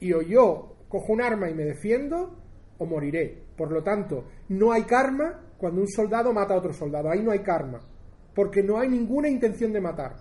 [0.00, 2.36] y o yo cojo un arma y me defiendo
[2.78, 3.44] o moriré.
[3.56, 7.10] Por lo tanto, no hay karma cuando un soldado mata a otro soldado.
[7.10, 7.80] Ahí no hay karma.
[8.34, 10.16] Porque no hay ninguna intención de matar.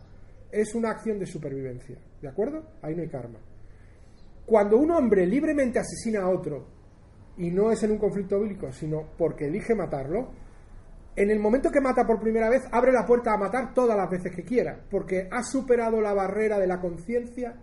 [0.52, 1.98] Es una acción de supervivencia.
[2.22, 2.63] ¿De acuerdo?
[2.82, 3.39] Ahí no hay karma.
[4.45, 6.67] Cuando un hombre libremente asesina a otro,
[7.38, 10.32] y no es en un conflicto bélico, sino porque elige matarlo,
[11.15, 14.10] en el momento que mata por primera vez, abre la puerta a matar todas las
[14.10, 17.56] veces que quiera, porque ha superado la barrera de la conciencia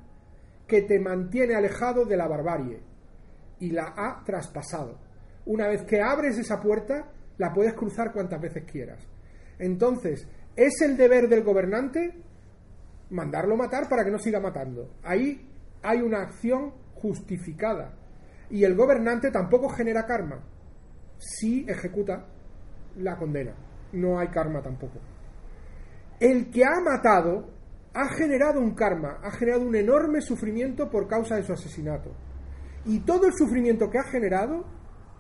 [0.66, 2.80] que te mantiene alejado de la barbarie
[3.58, 4.98] y la ha traspasado.
[5.46, 9.06] Una vez que abres esa puerta, la puedes cruzar cuantas veces quieras.
[9.58, 12.14] Entonces, es el deber del gobernante
[13.10, 14.90] mandarlo matar para que no siga matando.
[15.02, 15.48] Ahí
[15.82, 17.94] hay una acción justificada.
[18.50, 20.40] Y el gobernante tampoco genera karma
[21.18, 22.26] si ejecuta
[22.96, 23.54] la condena.
[23.92, 24.98] No hay karma tampoco.
[26.18, 27.50] El que ha matado
[27.94, 32.10] ha generado un karma, ha generado un enorme sufrimiento por causa de su asesinato.
[32.84, 34.64] Y todo el sufrimiento que ha generado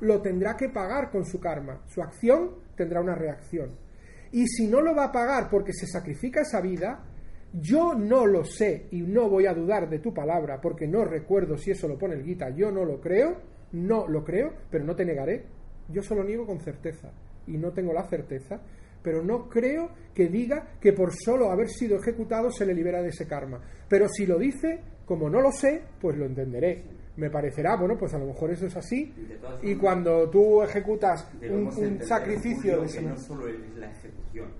[0.00, 1.80] lo tendrá que pagar con su karma.
[1.86, 3.85] Su acción tendrá una reacción.
[4.32, 7.04] Y si no lo va a pagar porque se sacrifica esa vida,
[7.52, 11.56] yo no lo sé y no voy a dudar de tu palabra porque no recuerdo
[11.56, 12.50] si eso lo pone el Gita.
[12.50, 13.40] Yo no lo creo,
[13.72, 15.46] no lo creo, pero no te negaré.
[15.88, 17.10] Yo solo niego con certeza
[17.46, 18.60] y no tengo la certeza,
[19.02, 23.10] pero no creo que diga que por solo haber sido ejecutado se le libera de
[23.10, 23.60] ese karma.
[23.88, 26.84] Pero si lo dice, como no lo sé, pues lo entenderé.
[27.16, 29.14] Me parecerá, bueno, pues a lo mejor eso es así.
[29.62, 34.50] Y formas, cuando tú ejecutas un, sacrificio de que no solo es la ejecución,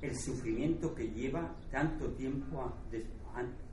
[0.00, 2.72] el sufrimiento que lleva tanto tiempo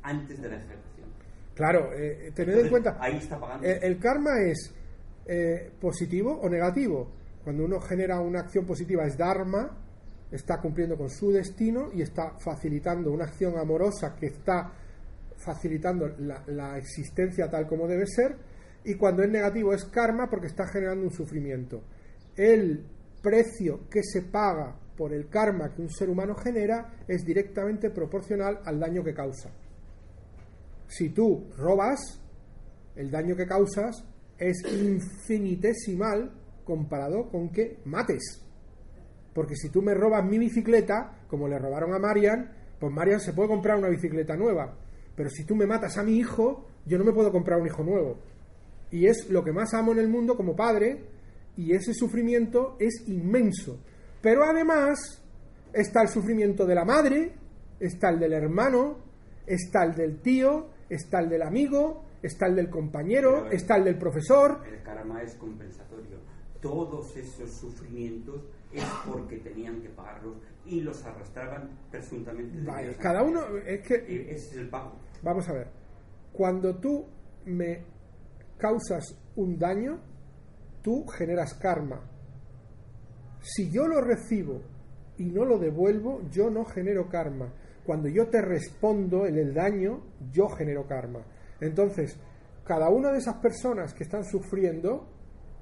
[0.04, 1.10] antes de la ejecución.
[1.56, 2.98] Claro, eh, tened Entonces, en cuenta.
[3.00, 3.68] Ahí está pagando.
[3.68, 4.74] El, el karma es
[5.26, 7.12] eh, positivo o negativo.
[7.44, 9.78] Cuando uno genera una acción positiva es dharma,
[10.32, 14.72] está cumpliendo con su destino y está facilitando una acción amorosa que está
[15.40, 18.36] facilitando la, existencia tal como debe ser.
[18.84, 21.84] Y cuando es negativo es karma porque está generando un sufrimiento.
[22.36, 22.86] El
[23.22, 28.60] precio que se paga por el karma que un ser humano genera es directamente proporcional
[28.66, 29.50] al daño que causa.
[30.88, 32.22] Si tú robas,
[32.96, 34.04] el daño que causas
[34.38, 36.32] es infinitesimal
[36.64, 38.46] comparado con que mates.
[39.34, 43.34] Porque si tú me robas mi bicicleta, como le robaron a Marian, pues Marian se
[43.34, 44.76] puede comprar una bicicleta nueva.
[45.20, 47.84] Pero si tú me matas a mi hijo, yo no me puedo comprar un hijo
[47.84, 48.20] nuevo.
[48.90, 50.98] Y es lo que más amo en el mundo como padre,
[51.58, 53.82] y ese sufrimiento es inmenso.
[54.22, 55.22] Pero además
[55.74, 57.34] está el sufrimiento de la madre,
[57.82, 59.00] está el del hermano,
[59.46, 63.98] está el del tío, está el del amigo, está el del compañero, está el del
[63.98, 64.62] profesor.
[64.66, 66.20] El karma es compensatorio.
[66.62, 68.42] Todos esos sufrimientos
[68.72, 72.58] es porque tenían que pagarlos y los arrastraban presuntamente.
[72.64, 75.09] Vale, cada uno es que Y ese es el pago.
[75.22, 75.68] Vamos a ver.
[76.32, 77.06] Cuando tú
[77.46, 77.84] me
[78.58, 80.00] causas un daño,
[80.82, 82.02] tú generas karma.
[83.42, 84.62] Si yo lo recibo
[85.18, 87.54] y no lo devuelvo, yo no genero karma.
[87.86, 90.02] Cuando yo te respondo en el daño,
[90.32, 91.22] yo genero karma.
[91.60, 92.18] Entonces,
[92.64, 95.08] cada una de esas personas que están sufriendo,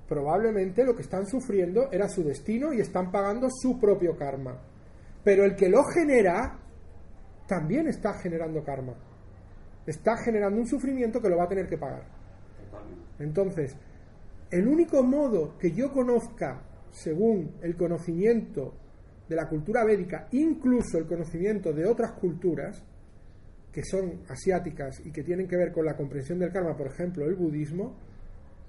[0.08, 4.62] probablemente lo que están sufriendo era su destino y están pagando su propio karma.
[5.24, 6.60] Pero el que lo genera
[7.47, 8.93] también está generando karma.
[9.88, 12.04] Está generando un sufrimiento que lo va a tener que pagar.
[13.20, 13.76] Entonces,
[14.52, 16.62] el único modo que yo conozca,
[16.92, 18.76] según el conocimiento
[19.28, 22.84] de la cultura védica, incluso el conocimiento de otras culturas,
[23.72, 27.26] que son asiáticas y que tienen que ver con la comprensión del karma, por ejemplo,
[27.26, 27.96] el budismo,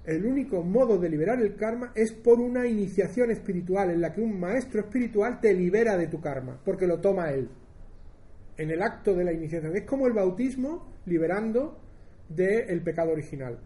[0.05, 4.21] el único modo de liberar el karma es por una iniciación espiritual en la que
[4.21, 7.49] un maestro espiritual te libera de tu karma, porque lo toma él.
[8.59, 9.73] En el acto de la iniciación.
[9.75, 11.79] Es como el bautismo liberando
[12.27, 13.57] del pecado original.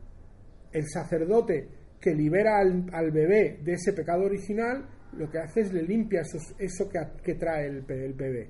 [0.72, 1.68] El sacerdote
[2.00, 4.88] que libera al, bebé de ese pecado original,
[5.18, 6.90] lo que hace es le limpia eso
[7.24, 8.50] que, trae el, el bebé.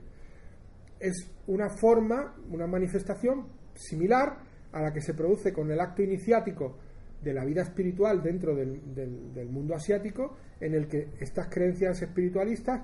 [1.00, 4.39] Es una forma, una manifestación similar
[4.74, 6.78] a la que se produce con el acto iniciático
[7.22, 12.82] de la vida espiritual dentro del mundo asiático, en el que estas creencias espiritualistas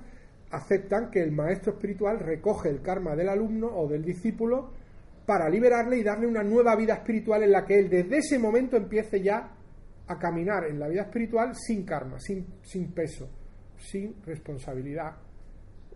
[0.50, 4.72] aceptan que el maestro espiritual recoge el karma del alumno o del discípulo
[5.24, 8.76] para liberarle y darle una nueva vida espiritual en la que él desde ese momento
[8.76, 9.54] empiece ya
[10.08, 13.30] a caminar en la vida espiritual sin karma, sin, sin peso,
[13.76, 15.16] sin responsabilidad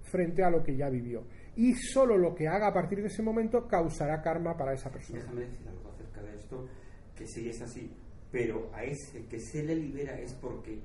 [0.02, 1.24] frente a lo que ya vivió.
[1.56, 5.20] Y solo lo que haga a partir de ese momento causará karma para esa persona.
[5.20, 6.68] Déjame decir algo acerca de esto,
[7.16, 7.90] que sí es así,
[8.30, 10.78] pero a ese que se le libera es porque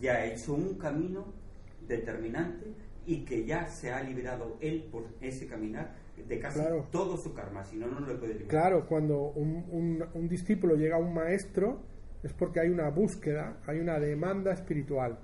[0.00, 1.32] ya ha hecho un camino
[1.88, 2.66] determinante
[3.06, 5.94] y que ya se ha liberado él por ese caminar
[6.26, 6.86] de casi Claro.
[6.90, 8.48] todo su karma, si no, no lo puede liberar.
[8.48, 11.82] Claro, cuando un, un- un discípulo llega a un maestro
[12.22, 15.18] es porque hay una búsqueda, hay una demanda espiritual.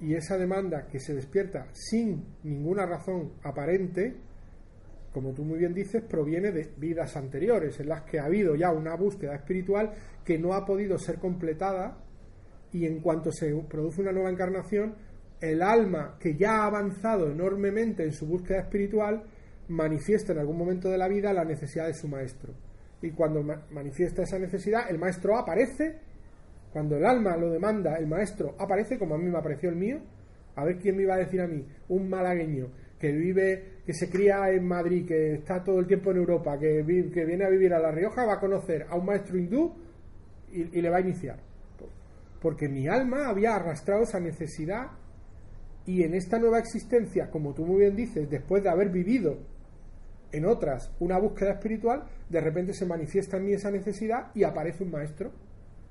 [0.00, 4.14] Y esa demanda que se despierta sin ninguna razón aparente,
[5.12, 8.70] como tú muy bien dices, proviene de vidas anteriores, en las que ha habido ya
[8.70, 9.92] una búsqueda espiritual
[10.24, 11.98] que no ha podido ser completada
[12.72, 14.94] y en cuanto se produce una nueva encarnación,
[15.40, 19.22] el alma que ya ha avanzado enormemente en su búsqueda espiritual
[19.68, 22.52] manifiesta en algún momento de la vida la necesidad de su maestro.
[23.02, 25.98] Y cuando ma- manifiesta esa necesidad, el maestro aparece,
[26.72, 30.00] cuando el alma lo demanda, el maestro aparece, como a mí me apareció el mío.
[30.56, 32.68] A ver quién me iba a decir a mí, un malagueño
[32.98, 36.84] que vive, que se cría en Madrid, que está todo el tiempo en Europa, que,
[37.14, 39.72] que viene a vivir a La Rioja, va a conocer a un maestro hindú
[40.50, 41.38] y le va a iniciar.
[42.40, 44.88] Porque mi alma había arrastrado esa necesidad
[45.88, 49.38] y en esta nueva existencia, como tú muy bien dices, después de haber vivido
[50.32, 54.84] en otras una búsqueda espiritual, de repente se manifiesta en mí esa necesidad y aparece
[54.84, 55.32] un maestro.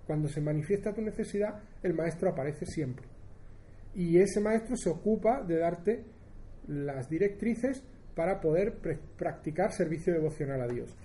[0.05, 3.07] Cuando se manifiesta tu necesidad, el maestro aparece siempre.
[3.95, 6.03] Y ese maestro se ocupa de darte
[6.67, 7.83] las directrices
[8.13, 8.77] para poder
[9.17, 10.95] practicar servicio devocional a Dios.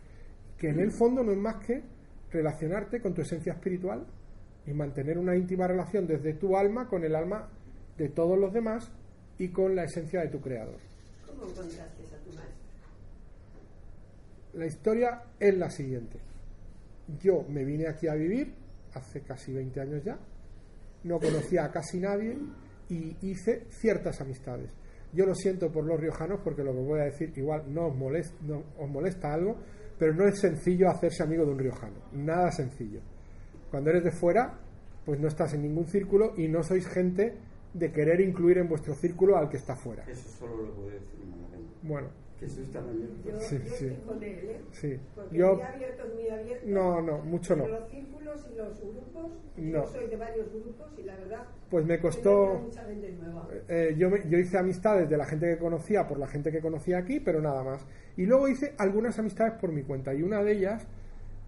[0.58, 1.82] Que en el fondo no es más que
[2.30, 4.06] relacionarte con tu esencia espiritual
[4.66, 7.48] y mantener una íntima relación desde tu alma con el alma
[7.98, 8.90] de todos los demás
[9.38, 10.78] y con la esencia de tu creador.
[11.26, 12.56] ¿Cómo encontraste a tu maestro?
[14.54, 16.18] La historia es la siguiente.
[17.20, 18.54] Yo me vine aquí a vivir
[18.94, 20.18] hace casi 20 años ya,
[21.04, 22.36] no conocía a casi nadie
[22.88, 24.70] y hice ciertas amistades.
[25.12, 27.96] Yo lo siento por los riojanos porque lo que voy a decir igual no os
[27.96, 29.56] molesta, no os molesta algo,
[29.98, 33.00] pero no es sencillo hacerse amigo de un riojano, nada sencillo.
[33.70, 34.58] Cuando eres de fuera,
[35.04, 37.34] pues no estás en ningún círculo y no sois gente
[37.74, 40.04] de querer incluir en vuestro círculo al que está fuera.
[40.08, 41.18] Eso solo lo puede decir.
[41.82, 42.08] Bueno,
[42.38, 43.10] Que eso está muy bien.
[43.24, 43.86] Yo, Sí, yo sí.
[43.86, 44.60] estoy con él, ¿eh?
[44.72, 44.98] sí.
[45.14, 45.54] Porque Yo
[46.14, 46.68] muy abiertos.
[46.68, 47.66] no, no, mucho no.
[47.68, 49.84] Los círculos y los grupos, No.
[49.84, 53.48] yo soy de varios grupos y la verdad, Pues me costó mucha gente nueva.
[53.68, 56.60] Eh, yo, me- yo hice amistades de la gente que conocía por la gente que
[56.60, 57.86] conocía aquí, pero nada más.
[58.16, 60.12] Y luego hice algunas amistades por mi cuenta.
[60.12, 60.86] Y una de ellas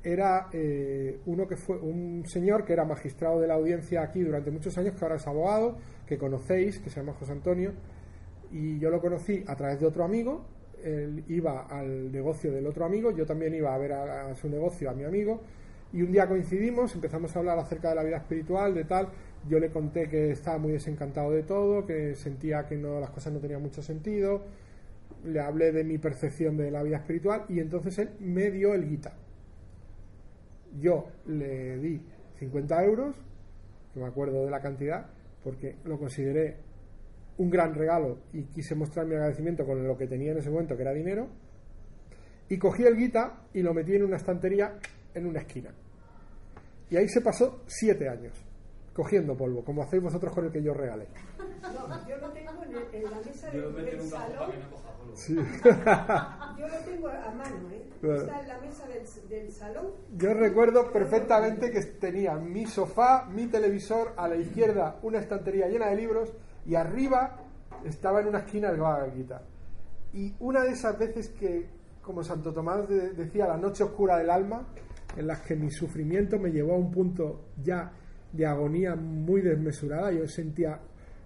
[0.03, 4.51] era eh, uno que fue un señor que era magistrado de la audiencia aquí durante
[4.51, 5.77] muchos años, que ahora es abogado,
[6.07, 7.73] que conocéis, que se llama José Antonio.
[8.53, 10.45] Y yo lo conocí a través de otro amigo.
[10.83, 14.91] Él iba al negocio del otro amigo, yo también iba a ver a, su negocio
[14.91, 15.41] a mi amigo.
[15.93, 19.09] Y un día coincidimos, empezamos a hablar acerca de la vida espiritual, de tal.
[19.49, 23.33] Yo le conté que estaba muy desencantado de todo, que sentía que no, las cosas
[23.33, 24.43] no tenían mucho sentido.
[25.25, 28.89] Le hablé de mi percepción de la vida espiritual y entonces él me dio el
[28.89, 29.15] guita.
[30.81, 32.01] Yo le di
[32.39, 33.17] 50 euros,
[33.95, 35.07] no me acuerdo de la cantidad,
[35.45, 36.57] porque lo consideré
[37.37, 40.75] un gran regalo y quise mostrar mi agradecimiento con lo que tenía en ese momento,
[40.77, 41.29] que era dinero.
[42.49, 44.79] Y cogí el guita y lo metí en una estantería
[45.15, 45.71] en una esquina.
[46.91, 48.33] Y ahí se pasó siete años,
[48.93, 51.07] cogiendo polvo, como hacéis vosotros con el que yo regalé.
[51.63, 54.51] No, yo lo tengo en, el- en la mesa del, del salón.
[55.15, 55.35] Sí.
[55.37, 57.83] Yo lo tengo a mano, ¿eh?
[58.01, 58.21] Claro.
[58.21, 59.87] Está en la mesa del, del salón.
[60.17, 65.87] Yo recuerdo perfectamente que tenía mi sofá, mi televisor, a la izquierda una estantería llena
[65.89, 66.33] de libros
[66.67, 67.39] y arriba
[67.85, 69.43] estaba en una esquina el Gita.
[70.12, 71.67] Y una de esas veces que,
[72.03, 74.67] como Santo Tomás de- decía, la noche oscura del alma,
[75.17, 77.91] en las que mi sufrimiento me llevó a un punto ya
[78.33, 80.79] de agonía muy desmesurada, yo sentía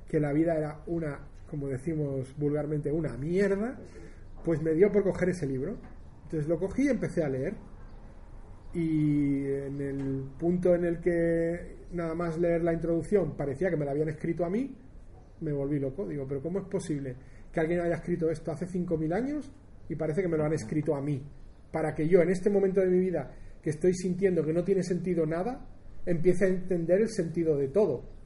[0.09, 1.19] que la vida era una,
[1.49, 3.79] como decimos vulgarmente, una mierda,
[4.45, 5.77] pues me dio por coger ese libro.
[6.25, 7.55] Entonces lo cogí y empecé a leer.
[8.75, 13.87] Y en el punto en el que nada más leer la introducción parecía que me
[13.87, 14.75] la habían escrito a mí,
[15.41, 16.07] me volví loco.
[16.07, 17.17] Digo, pero ¿cómo es posible
[17.51, 19.51] que alguien haya escrito esto hace 5.000 años
[19.89, 21.23] y parece que me lo han escrito a mí?
[21.73, 24.83] Para que yo en este momento de mi vida que estoy sintiendo que no tiene
[24.83, 25.67] sentido nada,
[26.05, 28.18] empiece a entender el sentido de todo.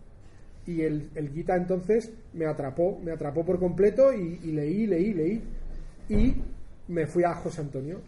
[0.66, 5.42] Y el, el entonces me atrapó, me atrapó por completo y, y leí, leí, leí.
[6.08, 6.34] Y
[6.88, 8.00] me fui a José Antonio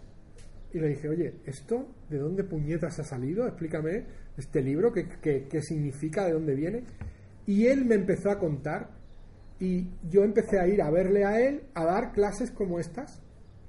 [0.73, 3.47] y le dije, oye, ¿esto de dónde puñetas ha salido?
[3.47, 4.05] Explícame
[4.37, 6.85] este libro, qué, qué- qué significa, de dónde viene.
[7.47, 8.91] Y él me empezó a contar
[9.61, 13.21] y yo empecé a ir a verle a él a dar clases como estas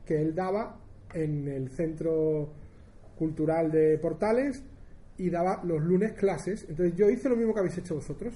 [0.05, 0.79] que él daba
[1.13, 2.51] en el Centro
[3.17, 4.63] Cultural de Portales
[5.17, 6.65] y daba los lunes clases.
[6.69, 8.33] Entonces yo hice lo mismo que habéis hecho vosotros.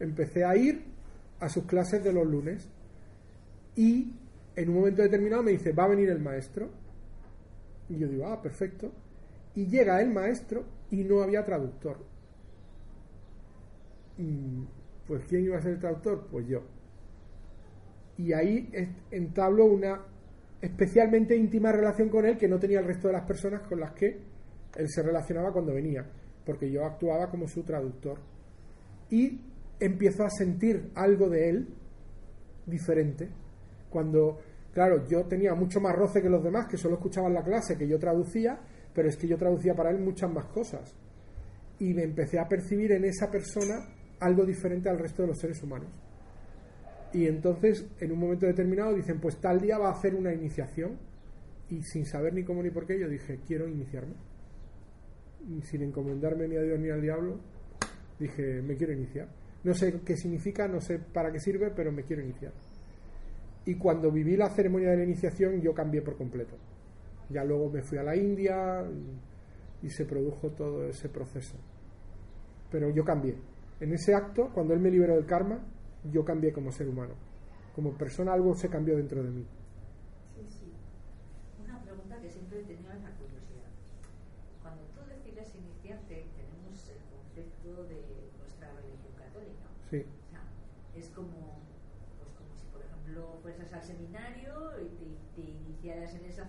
[0.00, 0.82] Empecé a ir
[1.38, 2.68] a sus clases de los lunes
[3.76, 4.12] y
[4.56, 6.68] en un momento determinado me dice, va a venir el maestro.
[7.88, 8.92] Y yo digo, ah, perfecto.
[9.54, 11.98] Y llega el maestro y no había traductor.
[14.18, 14.64] Mm,
[15.06, 16.28] Pues ¿quién iba a ser el traductor?
[16.30, 16.62] Pues yo.
[18.18, 18.68] Y ahí
[19.10, 20.00] entablo una
[20.60, 23.92] especialmente íntima relación con él que no tenía el resto de las personas con las
[23.92, 24.20] que
[24.76, 26.06] él se relacionaba cuando venía,
[26.44, 28.18] porque yo actuaba como su traductor.
[29.10, 29.40] Y
[29.80, 31.68] empiezo a sentir algo de él
[32.66, 33.28] diferente.
[33.88, 34.38] Cuando,
[34.72, 37.88] claro, yo tenía mucho más roce que los demás, que solo escuchaban la clase, que
[37.88, 38.60] yo traducía,
[38.94, 40.94] pero es que yo traducía para él muchas más cosas.
[41.78, 43.86] Y me empecé a percibir en esa persona
[44.20, 45.88] algo diferente al resto de los seres humanos.
[47.12, 50.98] Y entonces, en un momento determinado, dicen, pues tal día va a hacer una iniciación.
[51.68, 54.14] Y sin saber ni cómo ni por qué, yo dije, quiero iniciarme.
[55.48, 57.40] Y sin encomendarme ni a Dios ni al diablo,
[58.18, 59.28] dije, me quiero iniciar.
[59.64, 62.52] No sé qué significa, no sé para qué sirve, pero me quiero iniciar.
[63.66, 66.56] Y cuando viví la ceremonia de la iniciación, yo cambié por completo.
[67.30, 68.84] Ya luego me fui a la India
[69.82, 71.56] y, se produjo todo ese proceso.
[72.70, 73.36] Pero yo cambié.
[73.78, 75.60] En ese acto, cuando él me liberó del karma,
[76.10, 77.14] yo cambié como ser humano.
[77.74, 79.46] Como persona algo se cambió dentro de mí.
[80.34, 80.72] Sí, sí.
[81.64, 83.70] Una pregunta que siempre he tenido esa curiosidad.
[84.60, 88.02] Cuando tú decides iniciarte, tenemos el concepto de
[88.38, 89.66] nuestra religión católica.
[89.88, 90.42] Sí, O sea,
[90.96, 91.62] es como,
[92.18, 94.52] pues como si, por ejemplo, fueras al seminario
[94.82, 95.70] y te, te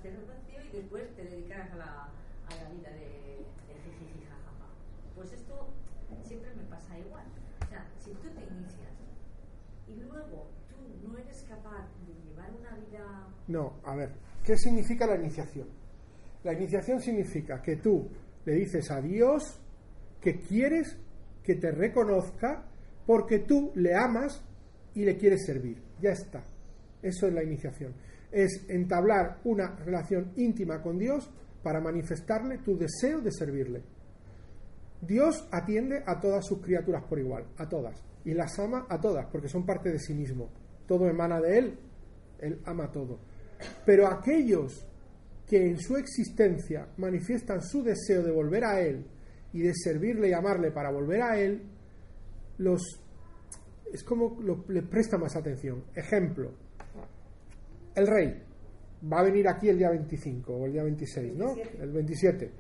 [0.08, 4.68] el sacerdocio y después te dedicaras a la, a la vida de, de jajaja.
[5.16, 5.68] Pues esto
[6.24, 7.26] siempre me pasa igual.
[7.66, 8.92] O sea, si tú te inicias
[9.88, 14.12] y luego tú no eres capaz de llevar una vida No, a ver,
[14.44, 15.68] ¿qué significa la iniciación?
[16.44, 18.10] La iniciación significa que tú
[18.46, 19.62] le dices a Dios
[20.20, 20.98] que quieres
[21.44, 22.66] que te reconozca
[23.06, 24.44] porque tú le amas
[24.96, 25.78] y le quieres servir.
[26.00, 26.44] Ya está.
[27.02, 27.94] Eso es la iniciación.
[28.32, 31.30] Es entablar una relación íntima con Dios
[31.62, 33.84] para manifestarle tu deseo de servirle.
[35.02, 39.26] Dios atiende a todas sus criaturas por igual, a todas, y las ama a todas,
[39.32, 40.50] porque son parte de sí mismo.
[40.88, 41.80] Todo emana de Él,
[42.40, 43.20] Él ama todo.
[43.86, 44.88] Pero aquellos
[45.48, 49.06] que en su existencia manifiestan su deseo de volver a Él
[49.54, 51.64] y de servirle y amarle para volver a Él,
[52.58, 53.02] los
[53.92, 54.38] es como
[54.70, 55.84] le presta más atención.
[55.94, 56.54] Ejemplo,
[57.96, 58.44] el rey
[59.12, 61.56] va a venir aquí el día 25 o el día 26, ¿no?
[61.56, 61.84] 27.
[61.84, 62.52] El 27.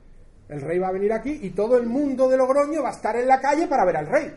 [0.49, 3.15] El rey va a venir aquí y todo el mundo de Logroño va a estar
[3.15, 4.33] en la calle para ver al rey.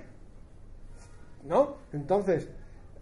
[1.45, 1.77] ¿No?
[1.93, 2.49] Entonces,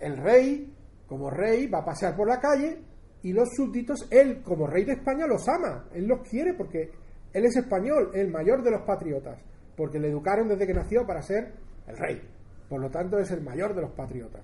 [0.00, 0.72] el rey,
[1.06, 2.78] como rey, va a pasear por la calle
[3.22, 5.88] y los súbditos, él, como rey de España, los ama.
[5.92, 6.90] Él los quiere porque
[7.32, 9.38] él es español, el mayor de los patriotas.
[9.76, 11.52] Porque le educaron desde que nació para ser
[11.86, 12.20] el rey.
[12.68, 14.42] Por lo tanto, es el mayor de los patriotas.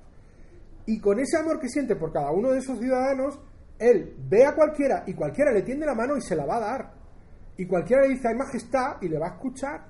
[0.88, 3.38] Y con ese amor que siente por cada uno de esos ciudadanos,
[3.78, 6.60] él ve a cualquiera y cualquiera le tiende la mano y se la va a
[6.60, 6.94] dar.
[7.58, 9.84] Y cualquiera le dice, hay majestad, y le va a escuchar.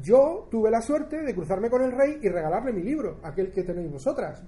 [0.00, 3.64] Yo tuve la suerte de cruzarme con el rey y regalarle mi libro, aquel que
[3.64, 4.44] tenéis vosotras.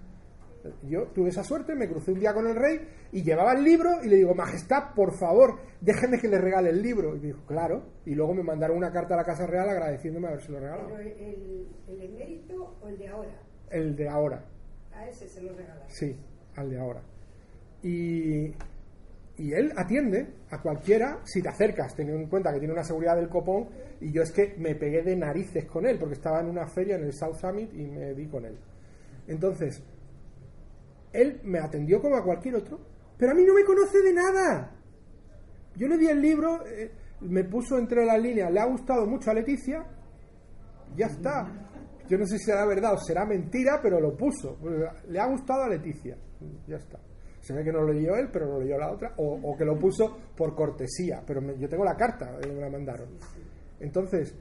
[0.84, 2.78] Yo tuve esa suerte, me crucé un día con el rey
[3.10, 6.80] y llevaba el libro y le digo, Majestad, por favor, déjeme que le regale el
[6.80, 7.16] libro.
[7.16, 7.82] Y me dijo, claro.
[8.04, 10.90] Y luego me mandaron una carta a la Casa Real agradeciéndome haberse lo regalado.
[10.90, 14.44] Pero el, el emérito o el de ahora, El de ahora.
[14.98, 15.84] A ese se lo regalas.
[15.88, 16.16] Sí,
[16.56, 17.02] al de ahora.
[17.82, 18.46] Y,
[19.36, 23.16] y él atiende a cualquiera si te acercas, teniendo en cuenta que tiene una seguridad
[23.16, 23.68] del copón.
[24.00, 26.96] Y yo es que me pegué de narices con él, porque estaba en una feria
[26.96, 28.58] en el South Summit y me di con él.
[29.28, 29.82] Entonces,
[31.12, 32.78] él me atendió como a cualquier otro
[33.16, 34.74] Pero a mí no me conoce de nada.
[35.76, 36.90] Yo le di el libro, eh,
[37.20, 39.86] me puso entre las líneas, le ha gustado mucho a Leticia,
[40.96, 41.67] ya está.
[42.08, 44.58] Yo no sé si será verdad o será mentira, pero lo puso.
[45.08, 46.16] Le ha gustado a Leticia,
[46.66, 46.98] ya está.
[47.40, 49.78] Se ve que no lo leyó él, pero lo leyó la otra, o, que lo
[49.78, 53.08] puso por cortesía, pero yo tengo la carta, eh, me la mandaron.
[53.80, 54.34] Entonces,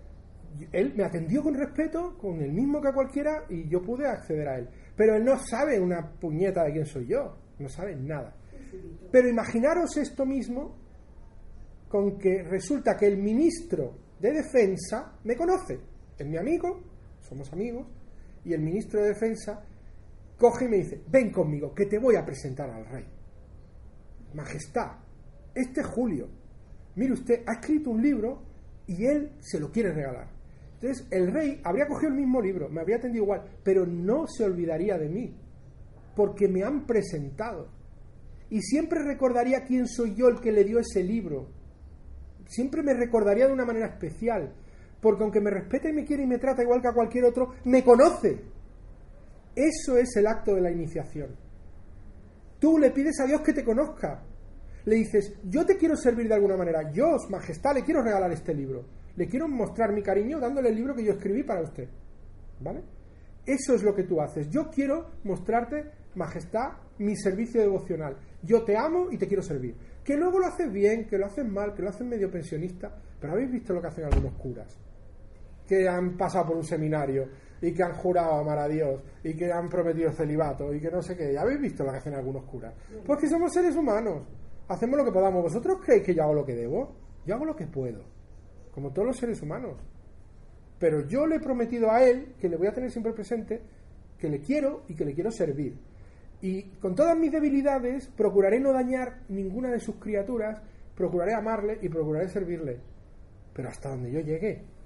[0.72, 4.48] él me atendió con respeto, con el mismo que a cualquiera, y yo pude acceder
[4.48, 4.70] a él.
[4.96, 8.36] Pero él no sabe una puñeta de quién soy yo, no sabe nada.
[9.12, 10.76] Pero imaginaros esto mismo
[11.88, 15.80] con que resulta que el ministro de Defensa me conoce,
[16.18, 16.82] es mi amigo,
[17.28, 17.88] somos amigos,
[18.44, 19.64] y el ministro de Defensa
[20.38, 23.06] coge y me dice, ven conmigo, que te voy a presentar al rey.
[24.34, 24.98] Majestad,
[25.54, 26.30] este Julio,
[26.96, 28.44] mire usted, ha escrito un libro
[28.86, 30.30] y él se lo quiere regalar.
[30.76, 34.44] Entonces el rey habría cogido el mismo libro, me habría atendido igual, pero no se
[34.44, 35.36] olvidaría de mí,
[36.16, 37.70] porque me han presentado.
[38.50, 41.50] Y siempre recordaría quién soy yo el que le dio ese libro.
[42.46, 44.54] Siempre me recordaría de una manera especial,
[45.02, 47.54] porque aunque me respeta y me quiere y me trata igual que a cualquier otro,
[47.66, 48.42] me conoce.
[49.56, 51.36] Eso es el acto de la iniciación.
[52.60, 54.24] Tú le pides a Dios que te conozca.
[54.86, 56.92] Le dices, yo te quiero servir de alguna manera.
[56.92, 58.86] Yo, Majestad, le quiero regalar este libro.
[59.16, 61.90] Le quiero mostrar mi cariño dándole el libro que yo escribí para usted.
[62.60, 62.84] ¿Vale?
[63.46, 64.50] Eso es lo que tú haces.
[64.50, 68.18] Yo quiero mostrarte, Majestad, mi servicio devocional.
[68.44, 69.76] Yo te amo y te quiero servir.
[70.04, 72.96] Que luego lo haces bien, que lo haces mal, que lo haces medio pensionista.
[73.20, 74.78] Pero habéis visto lo que hacen algunos curas.
[75.68, 77.28] Que han pasado por un seminario
[77.62, 81.02] y que han jurado amar a Dios y que han prometido celibato y que no
[81.02, 81.34] sé qué.
[81.34, 82.74] Ya habéis visto lo que hacen algunos curas.
[83.06, 84.24] Pues que somos seres humanos.
[84.68, 85.44] Hacemos lo que podamos.
[85.44, 86.96] ¿Vosotros creéis que yo hago lo que debo?
[87.26, 88.04] Yo hago lo que puedo.
[88.74, 89.76] Como todos los seres humanos.
[90.80, 93.62] Pero yo le he prometido a él que le voy a tener siempre presente,
[94.18, 95.76] que le quiero y que le quiero servir.
[96.42, 100.62] Y con todas mis debilidades procuraré no dañar ninguna de sus criaturas,
[100.96, 102.80] procuraré amarle y procuraré servirle.
[103.54, 104.77] Pero hasta donde yo llegue.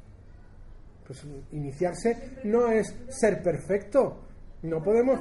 [1.12, 4.22] Pues iniciarse no es ser perfecto.
[4.62, 5.20] No podemos...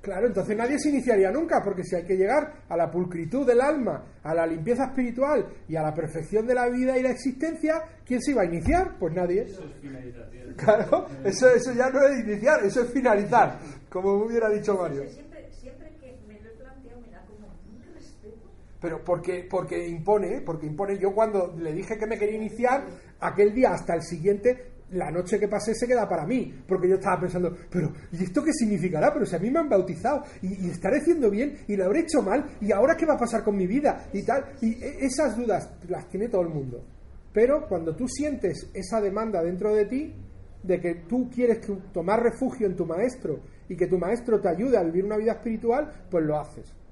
[0.00, 3.60] Claro, entonces nadie se iniciaría nunca, porque si hay que llegar a la pulcritud del
[3.60, 7.82] alma, a la limpieza espiritual y a la perfección de la vida y la existencia,
[8.04, 8.96] ¿quién se iba a iniciar?
[8.96, 9.42] Pues nadie.
[9.42, 10.54] Eso es finalización.
[10.54, 15.08] Claro, eso, eso ya no es iniciar, eso es finalizar, como hubiera dicho Mario.
[15.08, 18.50] Siempre, siempre que me lo he planteado me da como un respeto.
[18.84, 20.98] Pero porque, porque impone, porque impone.
[20.98, 22.84] Yo cuando le dije que me quería iniciar,
[23.18, 26.52] aquel día hasta el siguiente, la noche que pasé se queda para mí.
[26.68, 29.10] Porque yo estaba pensando, pero ¿y esto qué significará?
[29.10, 32.00] Pero si a mí me han bautizado y, y estaré haciendo bien y lo habré
[32.00, 34.52] hecho mal y ahora qué va a pasar con mi vida y tal.
[34.60, 36.84] Y e- esas dudas las tiene todo el mundo.
[37.32, 40.14] Pero cuando tú sientes esa demanda dentro de ti,
[40.62, 44.76] de que tú quieres tomar refugio en tu maestro y que tu maestro te ayude
[44.76, 46.83] a vivir una vida espiritual, pues lo haces.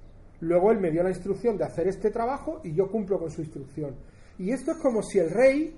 [0.43, 3.43] Luego él me dio la instrucción de hacer este trabajo y yo cumplo con su
[3.43, 3.95] instrucción.
[4.38, 5.72] Y esto es como si el rey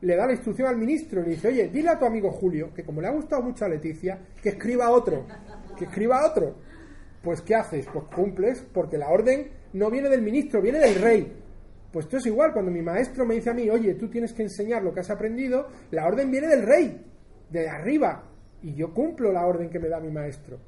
[0.00, 2.72] le da la instrucción al ministro y le dice, oye, dile a tu amigo Julio,
[2.72, 5.26] que como le ha gustado mucho a Leticia, que escriba otro,
[5.76, 6.54] que escriba otro.
[7.20, 7.88] Pues ¿qué haces?
[7.92, 11.42] Pues cumples, porque la orden no viene del ministro, viene del rey.
[11.90, 14.44] Pues esto es igual, cuando mi maestro me dice a mí, oye, tú tienes que
[14.44, 17.04] enseñar lo que has aprendido, la orden viene del rey,
[17.50, 18.22] de arriba,
[18.62, 20.60] y yo cumplo la orden que me da mi maestro.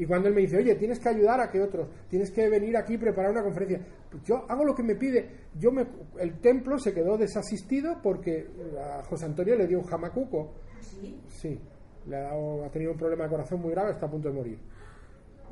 [0.00, 2.76] Y cuando él me dice, oye, tienes que ayudar a que otros, tienes que venir
[2.76, 3.80] aquí y preparar una conferencia,
[4.10, 5.28] pues yo hago lo que me pide.
[5.58, 5.86] Yo me,
[6.20, 8.46] el templo se quedó desasistido porque
[8.80, 10.54] a José Antonio le dio un jamacuco.
[10.80, 11.20] ¿Sí?
[11.28, 11.60] Sí,
[12.06, 14.34] le ha, dado- ha tenido un problema de corazón muy grave, está a punto de
[14.34, 14.58] morir.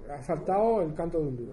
[0.08, 1.52] Ha saltado el canto de un duro.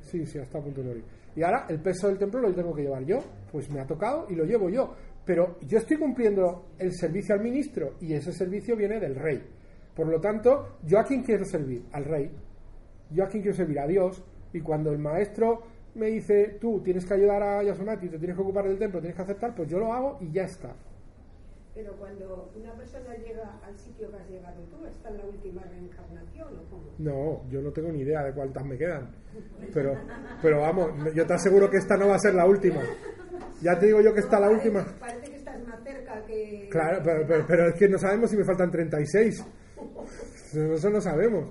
[0.00, 1.04] Sí, sí, está a punto de morir.
[1.34, 3.18] Y ahora el peso del templo lo tengo que llevar yo.
[3.50, 4.92] Pues me ha tocado y lo llevo yo.
[5.24, 9.42] Pero yo estoy cumpliendo el servicio al ministro y ese servicio viene del rey.
[9.94, 11.84] Por lo tanto, ¿yo a quién quiero servir?
[11.92, 12.30] Al rey.
[13.10, 13.78] ¿Yo a quién quiero servir?
[13.78, 14.22] A Dios.
[14.52, 15.62] Y cuando el maestro
[15.94, 19.16] me dice, tú tienes que ayudar a Yasomati, te tienes que ocupar del templo, tienes
[19.16, 20.74] que aceptar, pues yo lo hago y ya está.
[21.74, 25.62] Pero cuando una persona llega al sitio que has llegado tú, ¿está en la última
[25.62, 26.82] reencarnación o cómo?
[26.98, 29.10] No, yo no tengo ni idea de cuántas me quedan.
[29.72, 29.94] Pero,
[30.42, 32.82] pero vamos, yo te aseguro que esta no va a ser la última.
[33.62, 34.84] Ya te digo yo que está la última.
[35.00, 36.68] Parece que estás más cerca que...
[36.70, 39.42] Claro, pero, pero, pero es que no sabemos si me faltan 36.
[40.52, 41.50] Eso no sabemos.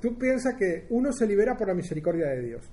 [0.00, 2.70] Tú piensas que uno se libera por la misericordia de Dios.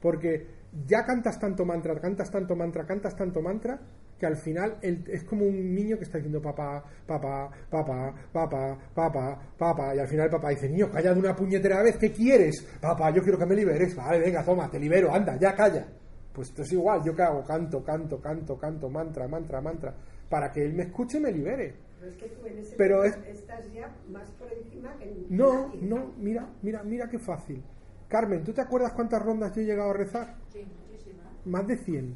[0.00, 0.46] Porque
[0.86, 3.80] ya cantas tanto mantra, cantas tanto mantra, cantas tanto mantra,
[4.18, 9.40] que al final es como un niño que está diciendo papá, papá, papá, papá, papá,
[9.56, 12.66] papá, y al final el papá dice, niño, calla de una puñetera vez, ¿qué quieres?
[12.80, 15.86] Papá, yo quiero que me liberes, vale, venga, toma, te libero, anda, ya calla.
[16.32, 19.94] Pues esto es igual, yo que hago, canto, canto, canto, canto, mantra, mantra, mantra,
[20.28, 21.83] para que él me escuche y me libere.
[22.04, 25.26] Pero es que tú en ese Pero momento es- estás ya más por encima que
[25.30, 25.80] No, nadie.
[25.82, 27.62] no, mira, mira, mira qué fácil.
[28.08, 30.36] Carmen, ¿tú te acuerdas cuántas rondas yo he llegado a rezar?
[30.50, 31.26] Sí, muchísimas.
[31.46, 32.14] Más de 100.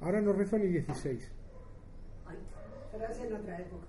[0.00, 1.30] Ahora no rezo ni 16.
[2.26, 2.36] Ay,
[2.92, 3.86] Pero es en otra época.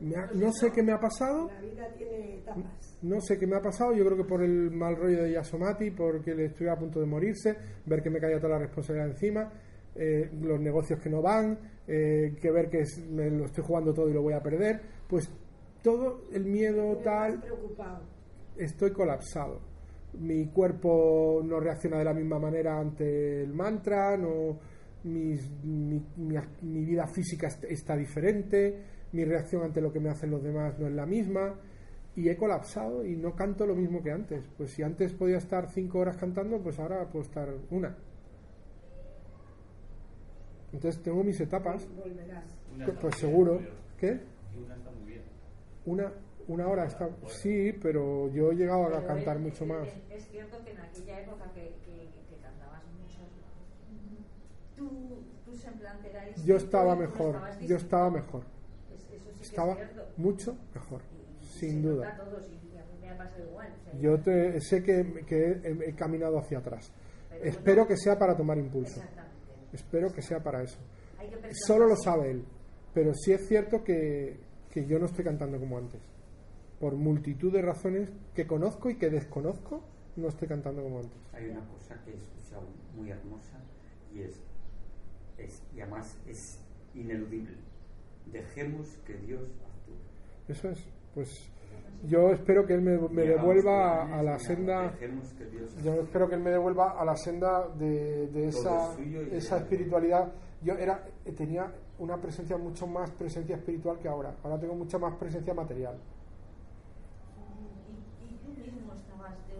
[0.00, 1.48] Me ha- no sé qué me ha pasado.
[1.48, 2.98] La vida tiene etapas.
[3.02, 5.90] No sé qué me ha pasado, yo creo que por el mal rollo de Yasomati,
[5.92, 7.56] porque le estoy a punto de morirse,
[7.86, 9.52] ver que me caía toda la responsabilidad encima,
[9.94, 13.92] eh, los negocios que no van, eh, que ver que es- me lo estoy jugando
[13.92, 15.30] todo y lo voy a perder, pues
[15.82, 18.02] todo el miedo tal, preocupado.
[18.56, 19.60] estoy colapsado.
[20.18, 24.58] Mi cuerpo no reacciona de la misma manera ante el mantra, no,
[25.04, 28.82] mis- mi, mi- mi vida física est- está diferente,
[29.12, 31.58] mi reacción ante lo que me hacen los demás no es la misma
[32.14, 34.44] y he colapsado y no canto lo mismo que antes.
[34.56, 37.96] Pues si antes podía estar cinco horas cantando, pues ahora puedo estar una.
[40.72, 42.44] Entonces tengo mis etapas, Volverás.
[42.74, 43.58] Una pues, está muy seguro.
[43.58, 44.20] bien, ¿Qué?
[44.64, 45.22] Una está muy bien.
[45.84, 46.12] Una,
[46.48, 47.08] una hora está.
[47.28, 49.86] Sí, pero yo he llegado a pero cantar mucho más.
[50.10, 51.74] Es, cierto que en aquella época que,
[52.42, 53.20] cantabas mucho,
[54.76, 58.44] tu, tu semblante era Yo estaba tú mejor, yo estaba mejor.
[58.94, 59.76] Es- eso sí que Estaba
[60.16, 61.02] mucho mejor,
[61.40, 62.18] sin duda.
[64.00, 66.90] Yo te, sé que, que he, he caminado hacia atrás.
[67.28, 69.00] Pero Espero que sea para tomar impulso.
[69.00, 69.31] Exactamente.
[69.72, 70.78] Espero que sea para eso.
[71.66, 72.44] Solo lo sabe él.
[72.92, 74.38] Pero sí es cierto que,
[74.70, 76.00] que yo no estoy cantando como antes.
[76.78, 79.82] Por multitud de razones que conozco y que desconozco,
[80.16, 81.18] no estoy cantando como antes.
[81.32, 83.58] Hay una cosa que he escuchado muy hermosa
[84.14, 84.42] y es,
[85.38, 86.58] es y además es
[86.94, 87.56] ineludible.
[88.26, 89.96] Dejemos que Dios actúe.
[90.48, 90.84] Eso es.
[91.14, 91.50] Pues
[92.04, 94.98] yo espero que él me, devuelva jóvenes, a, a la mira, senda.
[95.84, 98.96] Yo espero que él me devuelva a la senda de, esa,
[99.30, 100.32] esa espiritualidad.
[100.62, 101.04] Yo era
[101.36, 104.34] tenía una presencia mucho más presencia espiritual que ahora.
[104.42, 105.96] Ahora tengo mucha más presencia material.
[108.20, 109.54] Y, y tú mismo estabas de...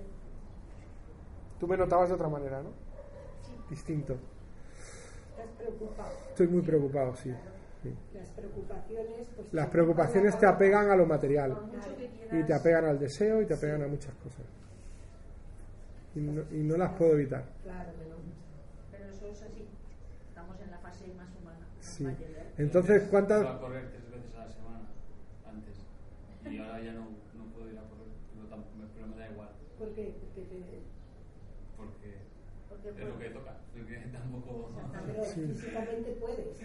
[1.61, 2.71] Tú me notabas de otra manera, ¿no?
[3.71, 4.15] Distinto.
[5.31, 6.11] Estás preocupado.
[6.29, 7.33] Estoy muy preocupado, sí.
[7.83, 7.95] Sí.
[8.15, 9.27] Las preocupaciones.
[9.37, 11.57] Pues, Las te preocupaciones te apegan a lo material
[12.31, 14.47] que y te apegan al deseo y te apegan a muchas cosas.
[16.15, 17.45] Y no, y no las puedo evitar.
[17.63, 18.05] Claro que.
[18.97, 19.67] Pero eso es así.
[20.29, 21.59] Estamos en la fase más humana.
[21.61, 22.07] más Sí.
[22.59, 24.81] Entonces, Iba ¿cuántas, a correr tres veces a la semana
[25.49, 25.75] antes.
[26.53, 27.01] Y ahora ya no,
[27.35, 28.07] no puedo ir a correr.
[28.35, 29.49] Pero, tampoco, me- pero me da igual.
[29.79, 30.15] ¿Por qué?
[30.21, 30.83] Porque te-
[31.77, 32.17] Porque
[32.69, 33.57] Porque es lo que toca.
[33.73, 34.71] Porque tampoco
[35.07, 35.41] pero Sí.
[35.47, 36.59] físicamente puedes.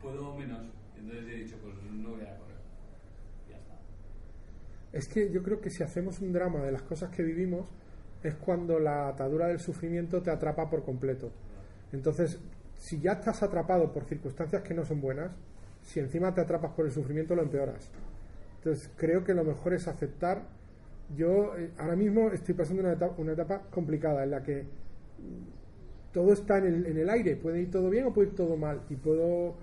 [0.00, 0.66] Puedo menos.
[0.98, 2.56] Entonces he dicho, pues no voy a correr.
[3.48, 3.78] Ya está.
[4.92, 7.66] Es que yo creo que si hacemos un drama de las cosas que vivimos,
[8.22, 11.30] es cuando la atadura del sufrimiento te atrapa por completo.
[11.92, 12.38] Entonces,
[12.76, 15.32] si ya estás atrapado por circunstancias que no son buenas,
[15.82, 17.90] si encima te atrapas por el sufrimiento, lo empeoras.
[18.56, 20.42] Entonces, creo que lo mejor es aceptar.
[21.16, 26.12] Yo eh, ahora mismo estoy pasando una etapa, una etapa complicada en la que mm,
[26.12, 27.36] todo está en el, en el aire.
[27.36, 28.82] Puede ir todo bien o puede ir todo mal.
[28.90, 29.56] Y puedo.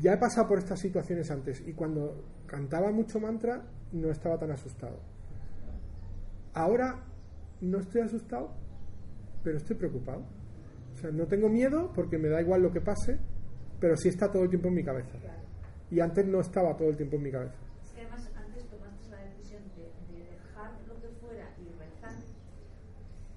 [0.00, 1.62] Ya he pasado por estas situaciones antes.
[1.66, 3.62] Y cuando cantaba mucho mantra,
[3.92, 4.98] no estaba tan asustado.
[6.52, 7.04] Ahora
[7.60, 8.50] no estoy asustado,
[9.42, 10.24] pero estoy preocupado.
[10.92, 13.18] O sea, no tengo miedo porque me da igual lo que pase,
[13.80, 15.18] pero sí está todo el tiempo en mi cabeza.
[15.90, 17.54] Y antes no estaba todo el tiempo en mi cabeza.
[17.84, 22.14] Es que además antes tomaste la decisión de, de dejar lo que fuera y rezar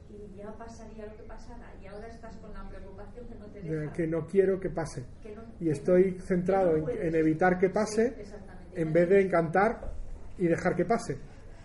[0.10, 3.62] y ya pasaría lo que pasara y ahora estás con la preocupación que no te
[3.62, 5.06] De deja que no quiero que pase.
[5.24, 7.04] que no- Y que estoy no- centrado en, no puedes.
[7.08, 8.82] en evitar que Sí, pase exactamente.
[8.82, 9.92] en vez de encantar
[10.38, 11.18] y dejar que pase.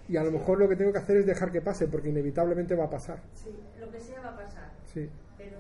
[0.09, 2.75] Y a lo mejor lo que tengo que hacer es dejar que pase, porque inevitablemente
[2.75, 3.21] va a pasar.
[3.35, 3.51] Sí.
[3.79, 5.09] lo que sea va a pasar Sí.
[5.37, 5.59] pero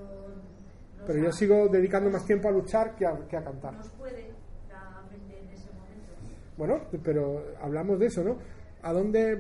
[1.07, 3.75] Pero yo sigo dedicando más tiempo a luchar que a, que a cantar.
[3.75, 6.13] nos puede en ese momento
[6.57, 8.39] Bueno, pero hablamos de eso, ¿no?
[8.83, 9.37] ¿A dónde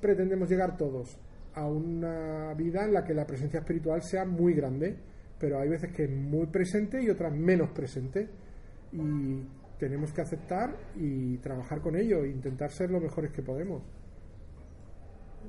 [0.00, 1.18] pretendemos llegar todos?
[1.56, 4.96] A una vida en la que la presencia espiritual sea muy grande,
[5.38, 8.28] pero hay veces que es muy presente y otras menos presente.
[8.92, 9.42] Y
[9.78, 13.82] tenemos que aceptar y trabajar con ello e intentar ser lo mejores que podemos.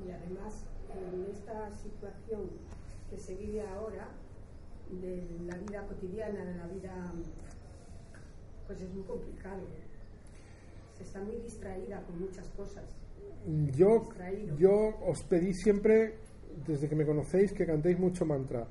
[0.04, 2.50] Y además, en esta situación
[3.10, 4.08] que se vive ahora,
[4.90, 7.12] de la vida cotidiana, de la vida,
[8.66, 9.60] pues es muy complicado.
[10.96, 12.84] Se está muy distraída con muchas cosas.
[13.76, 14.08] Yo,
[14.56, 16.14] yo os pedí siempre,
[16.66, 18.66] desde que me conocéis, que cantéis mucho mantra.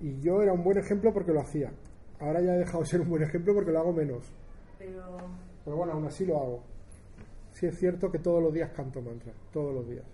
[0.00, 1.72] Y yo era un buen ejemplo porque lo hacía.
[2.18, 4.32] Ahora ya he dejado de ser un buen ejemplo porque lo hago menos.
[4.78, 5.18] pero
[5.64, 6.62] Pero bueno, aún así lo hago.
[7.52, 10.04] Sí es cierto que todos los días canto mantra, todos los días.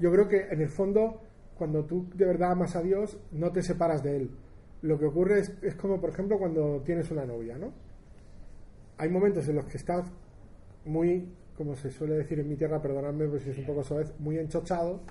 [0.00, 1.20] Yo creo que en el fondo,
[1.56, 4.30] cuando tú de verdad amas a Dios, no te separas de Él.
[4.82, 7.72] Lo que ocurre es, es como, por ejemplo, cuando tienes una novia, ¿no?
[8.96, 10.10] Hay momentos en los que estás
[10.84, 11.28] muy,
[11.60, 14.38] como se suele decir en mi tierra, perdonadme pues si es un poco suave, muy
[14.38, 15.02] enchochado,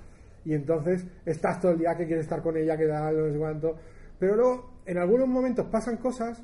[0.44, 3.38] Y entonces estás todo el día que quieres estar con ella, que da no sé
[3.38, 3.76] cuánto.
[4.18, 6.42] Pero luego, en algunos momentos pasan cosas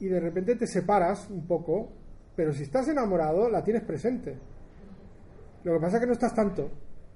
[0.00, 1.88] y de repente te separas un poco,
[2.34, 4.36] pero si estás enamorado, la tienes presente.
[5.62, 6.68] Lo que pasa es que no estás tanto,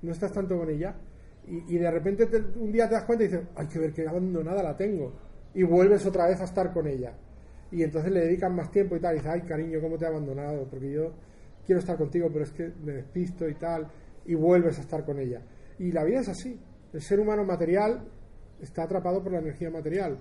[0.02, 0.94] no estás tanto con ella.
[1.48, 4.06] Y, de repente te- un día te das cuenta y dices, hay que ver qué
[4.06, 5.12] abandonada la tengo.
[5.54, 7.14] Y vuelves otra vez a estar con ella.
[7.72, 9.14] Y entonces le dedican más tiempo y tal.
[9.14, 10.68] Y dices, ay cariño, ¿cómo te he abandonado?
[10.70, 11.10] Porque yo
[11.66, 13.88] quiero estar contigo, pero es que me despisto y tal.
[14.24, 15.42] Y vuelves a estar con ella.
[15.78, 16.58] Y la vida es así.
[16.92, 18.06] El ser humano material
[18.60, 20.18] está atrapado por la energía material.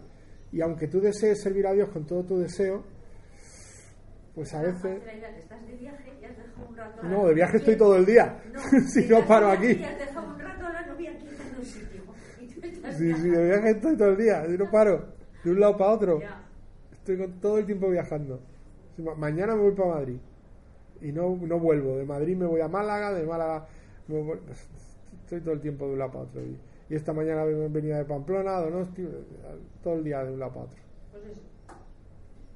[0.51, 2.83] Y aunque tú desees servir a Dios con todo tu deseo,
[4.33, 4.85] pues a veces...
[4.97, 7.27] Hace la idea que estás de viaje y has dejado un rato a la No,
[7.27, 8.41] de viaje estoy todo el día.
[8.93, 9.71] si no paro aquí.
[9.73, 12.01] Y has dejado un rato a la novia aquí en un sitio.
[12.39, 14.45] Y tú estás Sí, sí, de viaje estoy todo el día.
[14.45, 15.13] Si no paro.
[15.43, 16.19] De un lado para otro.
[16.21, 16.43] Ya.
[16.93, 18.41] Estoy con- todo el tiempo viajando.
[19.17, 20.19] Mañana me voy para Madrid.
[21.01, 21.97] Y no, no vuelvo.
[21.97, 23.67] De Madrid me voy a Málaga, de Málaga
[24.07, 24.39] me voy-
[25.23, 26.41] estoy todo el tiempo de un lado para otro.
[26.41, 26.57] Y,
[26.89, 29.07] y esta mañana venía de Pamplona, Donosti,
[29.83, 30.79] todo el día de un lado para otro.
[31.11, 31.41] Pues eso.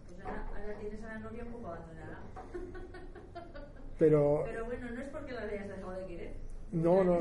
[0.07, 2.19] Pues ahora, ahora tienes a la novia un poco abandonada.
[3.97, 6.33] Pero Pero bueno, no es porque la hayas dejado de querer.
[6.71, 7.17] no, no,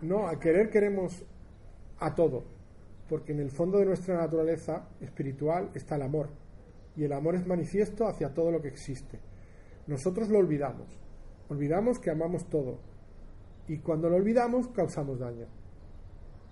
[0.00, 1.24] no, a querer queremos
[1.98, 2.44] a todo.
[3.08, 6.28] Porque en el fondo de nuestra naturaleza espiritual está el amor.
[6.96, 9.18] Y el amor es manifiesto hacia todo lo que existe.
[9.86, 10.88] Nosotros lo olvidamos.
[11.48, 12.78] Olvidamos que amamos todo.
[13.68, 15.46] Y cuando lo olvidamos, causamos daño.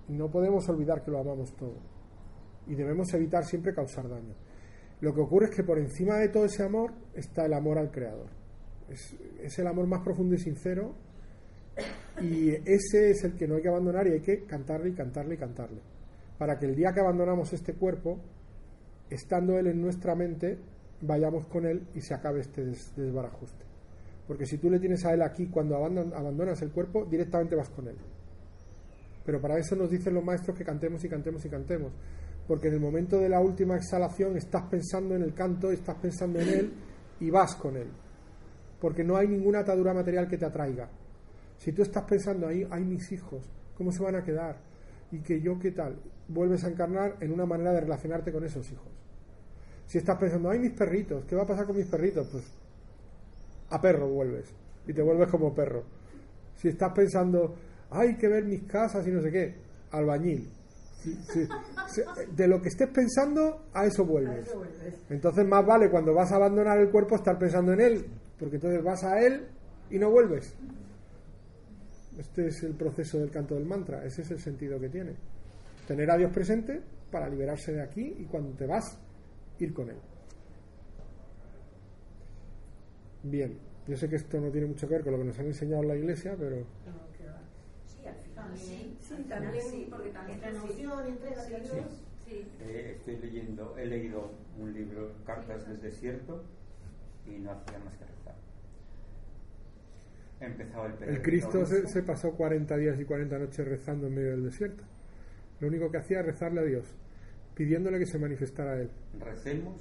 [0.09, 1.77] Y no podemos olvidar que lo amamos todo.
[2.67, 4.35] Y debemos evitar siempre causar daño.
[5.01, 7.91] Lo que ocurre es que por encima de todo ese amor está el amor al
[7.91, 8.29] Creador.
[8.89, 10.95] Es, el amor más profundo y sincero.
[12.21, 15.35] Y ese es el que no hay que abandonar y hay que cantarle y cantarle
[15.35, 15.81] y cantarle.
[16.39, 18.21] Para que el día que abandonamos este cuerpo,
[19.11, 20.59] estando Él en nuestra mente,
[21.03, 23.65] vayamos con Él y se acabe este des- desbarajuste.
[24.27, 27.69] Porque si tú le tienes a Él aquí cuando abandon- abandonas el cuerpo, directamente vas
[27.71, 27.97] con Él.
[29.25, 31.93] Pero para eso nos dicen los maestros que cantemos y cantemos y cantemos.
[32.47, 36.41] Porque en el momento de la última exhalación estás pensando en el canto, estás pensando
[36.41, 36.73] en Él
[37.21, 37.89] y vas con Él.
[38.81, 40.89] Porque no hay ninguna atadura material que te atraiga.
[41.57, 44.57] Si tú estás pensando, ahí hay mis hijos, ¿cómo se van a quedar?
[45.13, 46.01] Y que yo, ¿qué tal?
[46.27, 48.89] Vuelves a encarnar en una manera de relacionarte con esos hijos.
[49.93, 52.27] Si estás pensando, ay, mis perritos, ¿qué va a pasar con mis perritos?
[52.33, 52.45] Pues
[53.69, 54.47] a perro vuelves
[54.87, 55.85] y te vuelves como perro.
[56.57, 57.55] Si estás pensando,
[57.91, 59.55] hay que ver mis casas y no sé qué,
[59.91, 60.49] albañil.
[61.03, 61.45] Si- si-
[61.89, 62.03] si-
[62.35, 64.49] de lo que estés pensando, a eso A vuelves.
[64.49, 64.95] eso vuelves.
[65.11, 68.07] Entonces más vale cuando vas a abandonar el cuerpo estar pensando en él,
[68.39, 69.47] porque entonces vas a él
[69.91, 70.55] y no vuelves.
[72.19, 75.17] Este es el proceso del canto del mantra, ese es el sentido que tiene.
[75.87, 76.81] Tener a Dios presente
[77.11, 78.99] para liberarse de aquí y cuando te vas,
[79.63, 79.97] ir con él.
[83.23, 83.57] Bien,
[83.87, 85.83] yo sé que esto no tiene mucho que ver con lo que nos han enseñado
[85.83, 86.65] en la iglesia, pero.
[87.87, 88.97] Sí, al final sí.
[89.29, 91.87] También sí, porque también entrega Dios.
[92.27, 92.47] Sí.
[92.61, 96.43] Eh, estoy leyendo, he leído un libro, Cartas del Desierto,
[97.27, 98.35] y no hacía más que rezar.
[100.41, 104.15] Empezaba el periodo el Cristo se, se pasó 40 días y 40 noches rezando en
[104.15, 104.83] medio del desierto.
[105.61, 106.87] Lo único que hacía era rezarle a Dios,
[107.55, 108.91] pidiéndole que se manifestara a él.
[109.21, 109.81] Recemos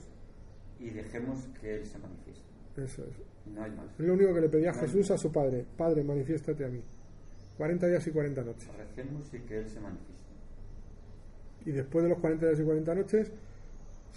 [0.80, 2.44] y dejemos que Él se manifieste.
[2.78, 3.54] Eso es.
[3.54, 3.86] No hay más.
[4.00, 4.80] Es lo único que le pedía a No.
[4.82, 5.66] Jesús a su padre.
[5.78, 6.82] Padre, manifiéstate a mí.
[7.58, 8.70] 40 días y 40 noches.
[8.78, 10.12] Recemos y que Él se manifieste.
[11.66, 13.32] Y después de los 40 días y 40 noches,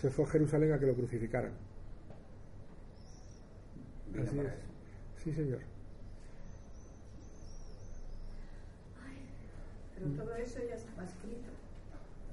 [0.00, 1.52] se fue a Jerusalén a que lo crucificaran.
[4.12, 4.54] Vino Así para es.
[4.54, 4.64] eso.
[5.24, 5.60] Sí, señor.
[9.94, 11.50] Pero todo eso ya estaba escrito.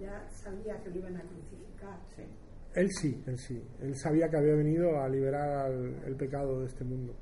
[0.02, 2.00] Ya sabía que lo iban a crucificar.
[2.16, 2.24] Sí.
[2.74, 3.62] Él sí, él sí.
[3.82, 7.14] Él sabía que había venido a liberar al- el pecado de este mundo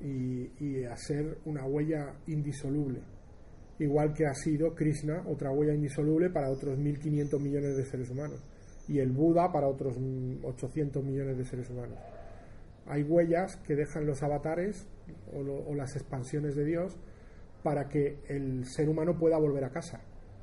[0.00, 3.00] y, y a ser una huella indisoluble.
[3.78, 8.42] Igual que ha sido Krishna otra huella indisoluble para otros 1.500 millones de seres humanos
[8.88, 11.98] y el Buda para otros mm, 800 millones de seres humanos.
[12.86, 14.86] Hay huellas que dejan los avatares
[15.32, 16.96] o, lo- o las expansiones de Dios
[17.62, 20.00] para que el ser humano pueda volver a casa.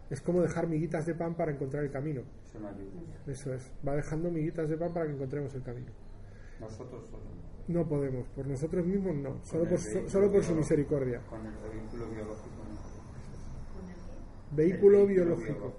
[0.10, 2.22] Es como dejar miguitas de pan para encontrar el camino.
[3.28, 3.72] Eso es.
[3.88, 5.92] Va dejando miguitas de pan para que encontremos el camino.
[6.60, 7.24] Nosotros solo.
[7.68, 8.28] No podemos.
[8.30, 9.44] Por nosotros mismos no.
[9.44, 10.56] Solo por, su- vehículo solo por su biológico.
[10.58, 11.22] misericordia.
[11.30, 12.50] Con el vehículo biológico.
[12.58, 13.74] no.
[13.74, 14.56] ¿Con el qué?
[14.56, 15.74] Vehículo El biológico.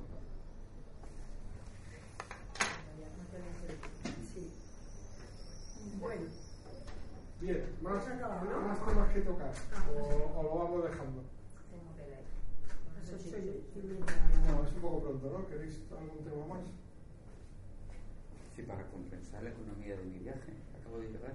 [6.00, 6.22] Bueno,
[7.40, 8.60] Bien, más, Has acabado, ¿no?
[8.68, 9.52] más temas que tocar.
[9.74, 9.84] Ah.
[9.90, 11.22] O, o lo vamos dejando.
[11.70, 12.20] Tengo que leer.
[12.20, 12.93] eso
[14.46, 15.46] No es un poco pronto, ¿no?
[15.48, 16.64] ¿Queréis algún tema más?
[18.56, 20.52] Sí, para compensar la economía de mi viaje.
[20.80, 21.34] Acabo de llegar.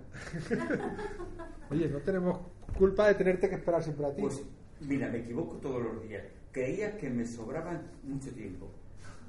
[1.72, 2.40] Oye, no tenemos
[2.78, 4.22] culpa de tenerte que esperar siempre a ti.
[4.22, 4.42] Pues
[4.82, 6.24] Mira, me equivoco todos los días.
[6.52, 8.70] Creía que me sobraba mucho tiempo.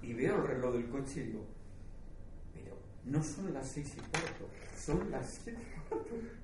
[0.02, 1.44] Y veo el reloj del coche y digo,
[2.54, 5.58] pero no son las seis y cuarto, son las siete.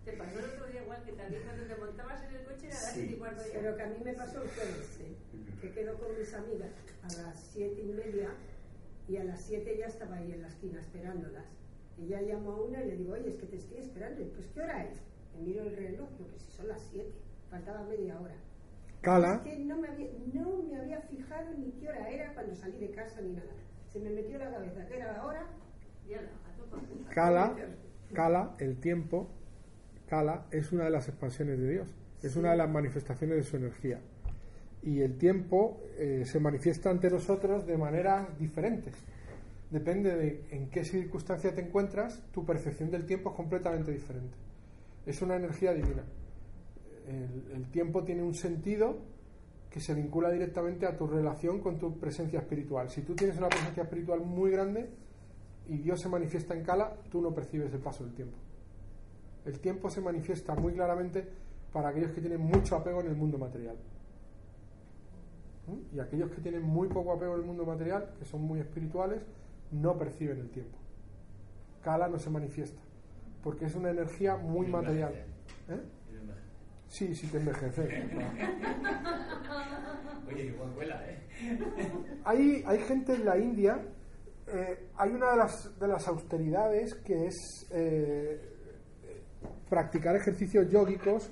[0.05, 2.75] Te pasó el otro día igual que también cuando te montabas en el coche era
[2.75, 3.01] las Sí.
[3.01, 3.43] siete y cuarto.
[3.53, 5.17] Pero que a mí me pasó el jueves, ¿eh?
[5.61, 6.71] que quedo con mis amigas
[7.03, 8.31] a las siete y media
[9.09, 11.45] y a las siete ya estaba ahí en la esquina esperándolas.
[11.99, 14.21] Y ya llamo a una y le digo, oye, es que te estoy esperando.
[14.23, 14.99] Y pues, ¿qué hora es?
[15.39, 17.13] Y miro el reloj, digo, que si son las siete,
[17.51, 18.35] faltaba media hora.
[19.01, 22.55] Cala, Es que no me, había, no me había fijado ni qué hora era cuando
[22.55, 23.53] salí de casa ni nada.
[23.93, 25.47] Se me metió en la cabeza que era la hora.
[26.07, 26.15] Y.
[27.15, 27.55] Cala,
[28.15, 29.29] Cala, el tiempo,
[30.07, 33.57] Cala es una de las expansiones de Dios, es una de las manifestaciones de su
[33.57, 34.01] energía.
[34.83, 38.95] Y el tiempo eh, se manifiesta ante nosotros de maneras diferentes.
[39.71, 44.37] Depende de en qué circunstancia te encuentras, tu percepción del tiempo es completamente diferente.
[45.05, 46.05] Es una energía divina.
[47.09, 48.99] El, el tiempo tiene un sentido
[49.71, 52.89] que se vincula directamente a tu relación con tu presencia espiritual.
[52.91, 54.89] Si tú tienes una presencia espiritual muy grande,
[55.69, 58.37] y Dios se manifiesta en Cala, tú no percibes el paso del tiempo.
[59.47, 61.27] El tiempo se manifiesta muy claramente
[61.73, 63.77] para aquellos que tienen mucho apego en el mundo material.
[65.67, 65.97] ¿Mm?
[65.97, 69.23] Y aquellos que tienen muy poco apego en el mundo material, que son muy espirituales,
[69.71, 70.77] no perciben el tiempo.
[71.83, 72.81] Kala no se manifiesta,
[73.43, 75.15] porque es una energía muy material.
[75.69, 75.81] ¿Eh?
[76.89, 77.83] Sí, sí te envejece.
[80.29, 81.19] Oye, igual vuela, ¿eh?
[82.25, 83.81] Hay, hay gente en la India,
[84.47, 88.56] eh, hay una de las, de las austeridades que es eh,
[89.69, 91.31] practicar ejercicios yógicos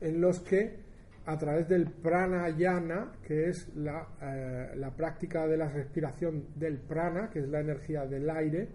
[0.00, 0.84] en los que
[1.26, 7.30] a través del pranayana, que es la, eh, la práctica de la respiración del prana,
[7.30, 8.68] que es la energía del aire,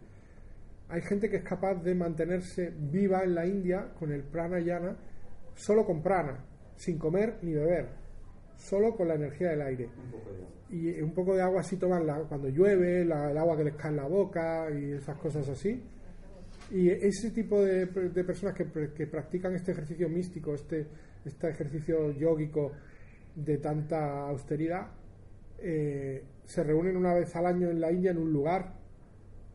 [0.89, 4.97] hay gente que es capaz de mantenerse viva en la India con el pranayana
[5.55, 6.43] solo con prana,
[6.76, 7.88] sin comer ni beber,
[8.57, 9.89] solo con la energía del aire
[10.70, 13.76] y un poco de agua así toman la- cuando llueve, la- el agua que les
[13.76, 15.82] cae en la boca y esas cosas así.
[16.72, 20.88] Y ese tipo de, de personas que, que practican este ejercicio místico, este,
[21.26, 22.72] este ejercicio yógico
[23.36, 24.88] de tanta austeridad,
[25.60, 28.74] eh, se reúnen una vez al año en la India en un lugar,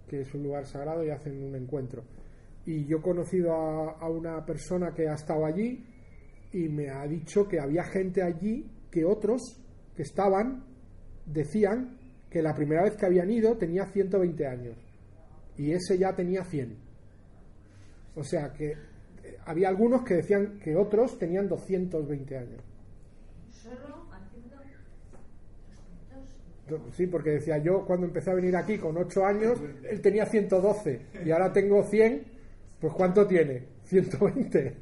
[0.06, 2.04] que es un lugar sagrado, y hacen un encuentro.
[2.66, 5.84] Y yo he conocido a, a una persona que ha estado allí
[6.52, 9.40] y me ha dicho que había gente allí que otros
[9.94, 10.64] que estaban
[11.24, 11.98] decían
[12.30, 14.76] que la primera vez que habían ido tenía 120 años
[15.56, 16.85] y ese ya tenía 100.
[18.16, 18.76] O sea que eh,
[19.44, 22.62] había algunos que decían que otros tenían 220 años.
[23.50, 24.56] Solo haciendo.
[26.92, 31.00] Sí, porque decía yo cuando empecé a venir aquí con 8 años, él tenía 112
[31.24, 32.24] y ahora tengo 100,
[32.80, 33.62] pues ¿cuánto tiene?
[33.84, 34.74] 120.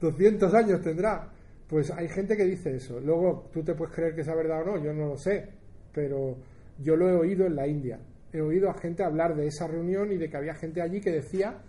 [0.00, 1.28] 200 años tendrá.
[1.68, 3.00] Pues hay gente que dice eso.
[3.00, 5.48] Luego tú te puedes creer que es verdad o no, yo no lo sé,
[5.92, 6.36] pero
[6.78, 7.98] yo lo he oído en la India.
[8.32, 11.12] He oído a gente hablar de esa reunión y de que había gente allí que
[11.12, 11.62] decía,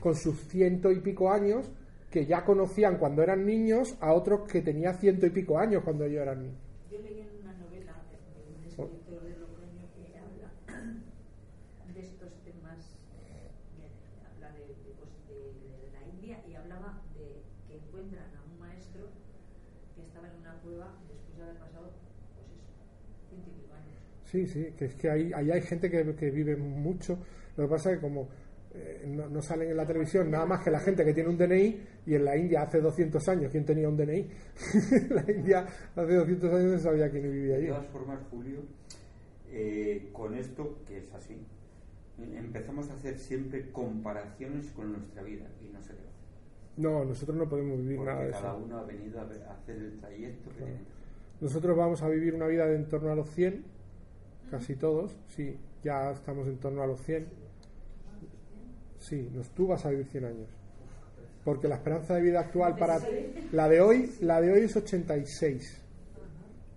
[0.00, 1.70] con sus ciento y pico años,
[2.10, 6.04] que ya conocían cuando eran niños a otros que tenía ciento y pico años cuando
[6.04, 6.58] ellos eran niños.
[6.90, 7.94] Yo leí en una novela
[8.34, 10.50] de un escritor de Logroño que habla
[11.94, 12.96] de estos temas,
[14.34, 15.52] habla de, de, pues, de-
[15.84, 19.06] de la India y hablaba de que encuentran a un maestro
[19.94, 21.92] que estaba en una cueva después de haber pasado,
[22.34, 22.70] pues eso,
[23.28, 23.98] ciento y pico años.
[24.24, 27.18] Sí, sí, que es que ahí, ahí hay gente que, que vive mucho.
[27.56, 28.28] Lo que pasa es que como
[28.72, 31.36] eh, no, no salen en la televisión nada más que la gente que tiene un
[31.36, 34.18] DNI y en la India hace 200 años, ¿quién tenía un DNI?
[34.92, 35.66] en la India
[35.96, 37.66] hace 200 años no sabía quién vivía De allí.
[37.68, 38.60] todas formas, Julio,
[39.50, 41.36] eh, con esto, que es así,
[42.36, 46.04] empezamos a hacer siempre comparaciones con nuestra vida y no se debe.
[46.76, 48.62] No, nosotros no podemos vivir Porque nada de cada eso.
[48.64, 50.72] uno ha venido a, hacer el trayecto que Claro.
[50.72, 50.84] tiene.
[51.40, 53.64] Nosotros vamos a vivir una vida de en torno a los 100,
[54.50, 57.26] casi todos, sí, ya estamos en torno a los 100.
[59.00, 60.48] Sí, nos, tú vas a vivir 100 años.
[61.44, 62.98] Porque la esperanza de vida actual para
[63.52, 65.82] la de hoy, la de hoy es 86.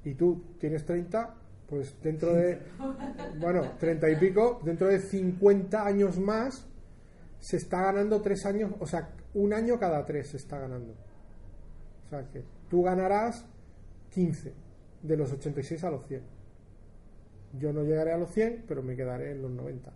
[0.05, 1.36] Y tú tienes 30,
[1.69, 2.59] pues dentro de
[3.39, 6.65] bueno, 30 y pico, dentro de 50 años más
[7.39, 10.93] se está ganando 3 años, o sea, un año cada 3 se está ganando.
[12.05, 13.45] O sea que tú ganarás
[14.11, 14.53] 15
[15.01, 16.21] de los 86 a los 100.
[17.59, 19.91] Yo no llegaré a los 100, pero me quedaré en los 90.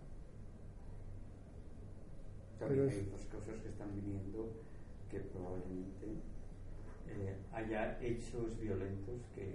[2.58, 4.52] También Pero hay otras cosas que están viniendo
[5.10, 6.06] que probablemente
[7.08, 9.54] eh, haya hechos violentos que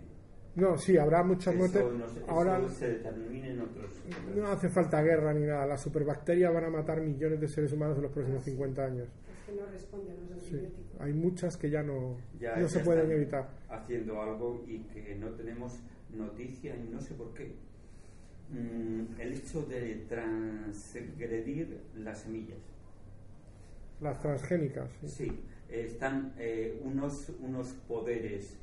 [0.55, 1.83] No, sí, habrá muchas muertes.
[1.83, 3.91] no se- Ahora se en otros.
[4.35, 5.65] no hace falta guerra ni nada.
[5.65, 9.07] Las superbacterias van a matar millones de seres humanos en los próximos 50 años.
[9.07, 11.01] Es que no responde a los Sí, antibióticos.
[11.01, 13.49] hay muchas que ya no, Ya- no se pueden están evitar.
[13.69, 15.79] Haciendo algo y que no tenemos
[16.15, 17.51] noticia y no sé por qué.
[18.51, 22.59] Mm, el hecho de transgredir las semillas.
[24.03, 24.89] Las transgénicas.
[25.01, 25.07] sí.
[25.07, 25.39] Sí,
[25.69, 28.57] están eh, unos, unos poderes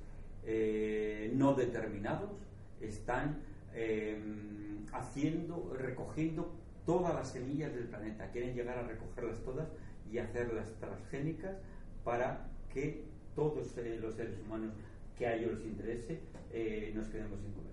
[0.45, 2.31] eh, no determinados,
[2.81, 3.39] están
[3.75, 4.17] eh,
[4.93, 6.53] haciendo, recogiendo
[6.87, 8.31] todas las semillas del planeta.
[8.31, 9.69] Quieren llegar a recogerlas todas
[10.11, 11.57] y hacerlas transgénicas
[12.05, 14.73] para que todos eh, los seres humanos
[15.17, 16.21] que a ellos les interese
[16.53, 17.71] eh, nos quedemos sin comer.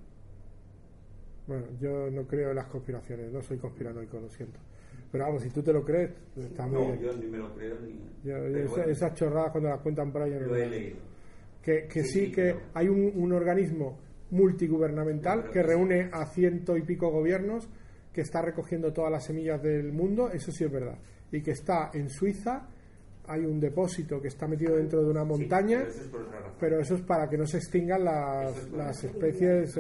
[1.48, 4.60] Bueno, yo no creo en las conspiraciones, no soy conspiranoico, lo siento.
[5.18, 7.00] Pero vamos, si tú te lo crees, está muy No, bien.
[7.00, 7.94] yo ni me lo creo ni.
[8.24, 10.60] Yo- yo pero esa- esas chorradas cuando las cuentan por ahí yo no lo he
[10.62, 10.98] las- leído.
[11.62, 13.98] Que, que Sí, que hay un, un organismo
[14.30, 17.68] multigubernamental que que reúne a ciento y pico gobiernos
[18.14, 20.98] que está recogiendo todas las semillas del mundo, eso sí es verdad.
[21.32, 22.68] Y que está en Suiza,
[23.28, 26.80] hay un depósito que está metido dentro de una Sí, montaña, pero eso es pero
[26.80, 29.78] eso para que no se extingan las, es las especies.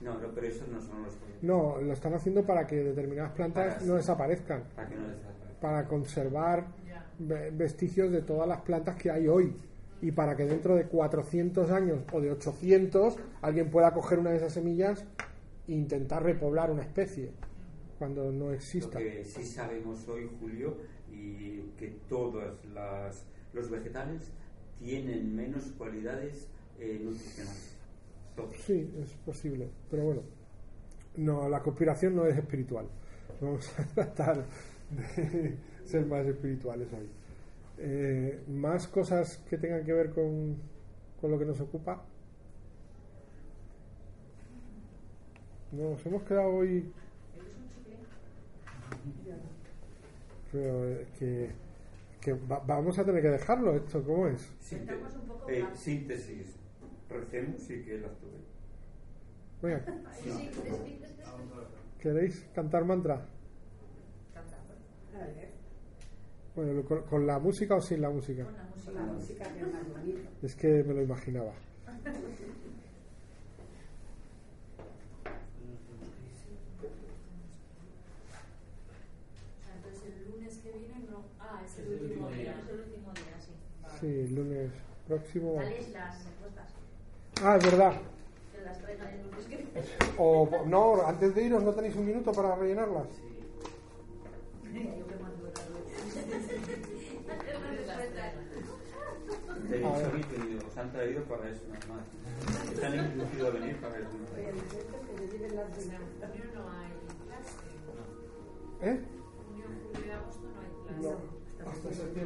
[0.00, 1.14] No, no, pero esos no son los.
[1.42, 5.60] No, lo están haciendo para que determinadas plantas Para- no desaparezcan, Para que no desaparezca.
[5.60, 6.66] para conservar
[7.52, 9.54] vestigios de todas las plantas que hay hoy
[10.02, 14.36] y para que dentro de 400 años o de 800 alguien pueda coger una de
[14.36, 15.04] esas semillas
[15.66, 17.30] e intentar repoblar una especie
[17.98, 18.98] cuando no Lo exista.
[18.98, 20.76] que sí sabemos hoy, Julio,
[21.10, 23.24] y que todos las,
[23.54, 24.30] los vegetales
[24.78, 26.46] tienen menos cualidades
[26.78, 27.74] eh, nutricionales.
[28.66, 30.22] Sí, es posible, pero bueno,
[31.16, 32.86] no, la conspiración no es espiritual.
[33.40, 34.44] Vamos a tratar
[34.90, 37.08] de ser más espirituales hoy.
[37.78, 40.56] Eh, más cosas que tengan que ver con,
[41.20, 42.02] con lo que nos ocupa.
[45.72, 46.90] Nos hemos quedado hoy,
[50.52, 51.50] pero es que,
[52.20, 54.48] que va- vamos a tener que dejarlo esto, ¿cómo es?
[55.48, 56.55] Eh, síntesis.
[57.08, 58.38] Recemos y que las tuve.
[59.62, 59.84] Venga.
[61.98, 63.26] ¿queréis cantar mantra?
[66.54, 68.44] Bueno, con, con la música o sin la música?
[68.44, 68.92] Con la música.
[68.92, 70.30] la música que es más bonita.
[70.42, 71.52] Es que me lo imaginaba.
[71.52, 71.54] O
[79.64, 81.24] sea, entonces el lunes que viene no.
[81.38, 82.52] Ah, es el Es el último último día.
[82.58, 83.38] Es el último día,
[84.00, 84.06] sí.
[84.06, 84.70] El lunes
[85.06, 85.54] próximo.
[85.54, 86.35] Dales las respuestas.
[87.42, 87.92] Ah, es verdad.
[90.18, 93.06] O no, antes de iros, ¿no tenéis un minuto para rellenarlas?
[99.66, 102.04] A venido, os han traído para eso, nada más.
[103.12, 104.08] Inducido a venir para eso.
[104.16, 104.52] nada Oye,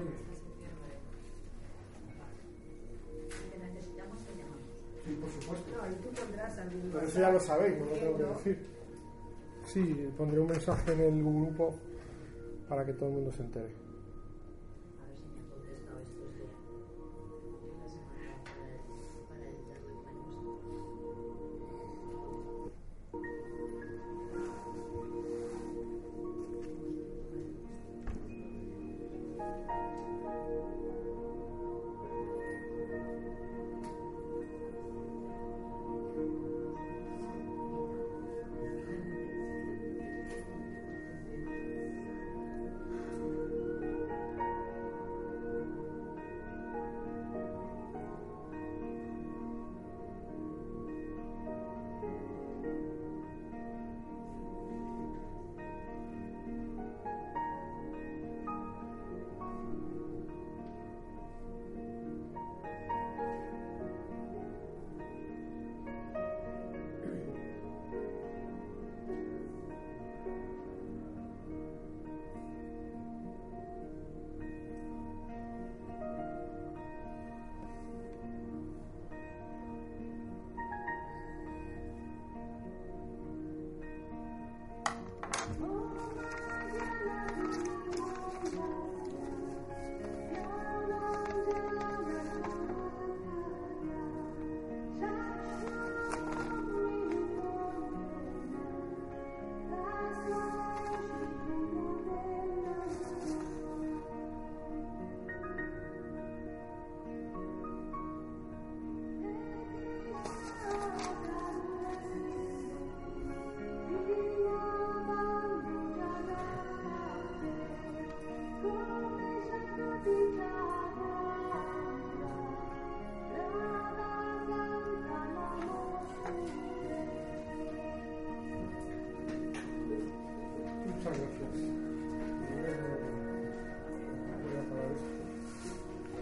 [0.07, 0.30] más.
[5.05, 5.71] Sí, por supuesto.
[5.77, 8.67] No, y tú pondrás algún Pero eso ya lo sabéis, no lo tengo que decir.
[9.65, 11.75] Sí, pondré un mensaje en el grupo
[12.69, 13.75] para que todo el mundo se entere.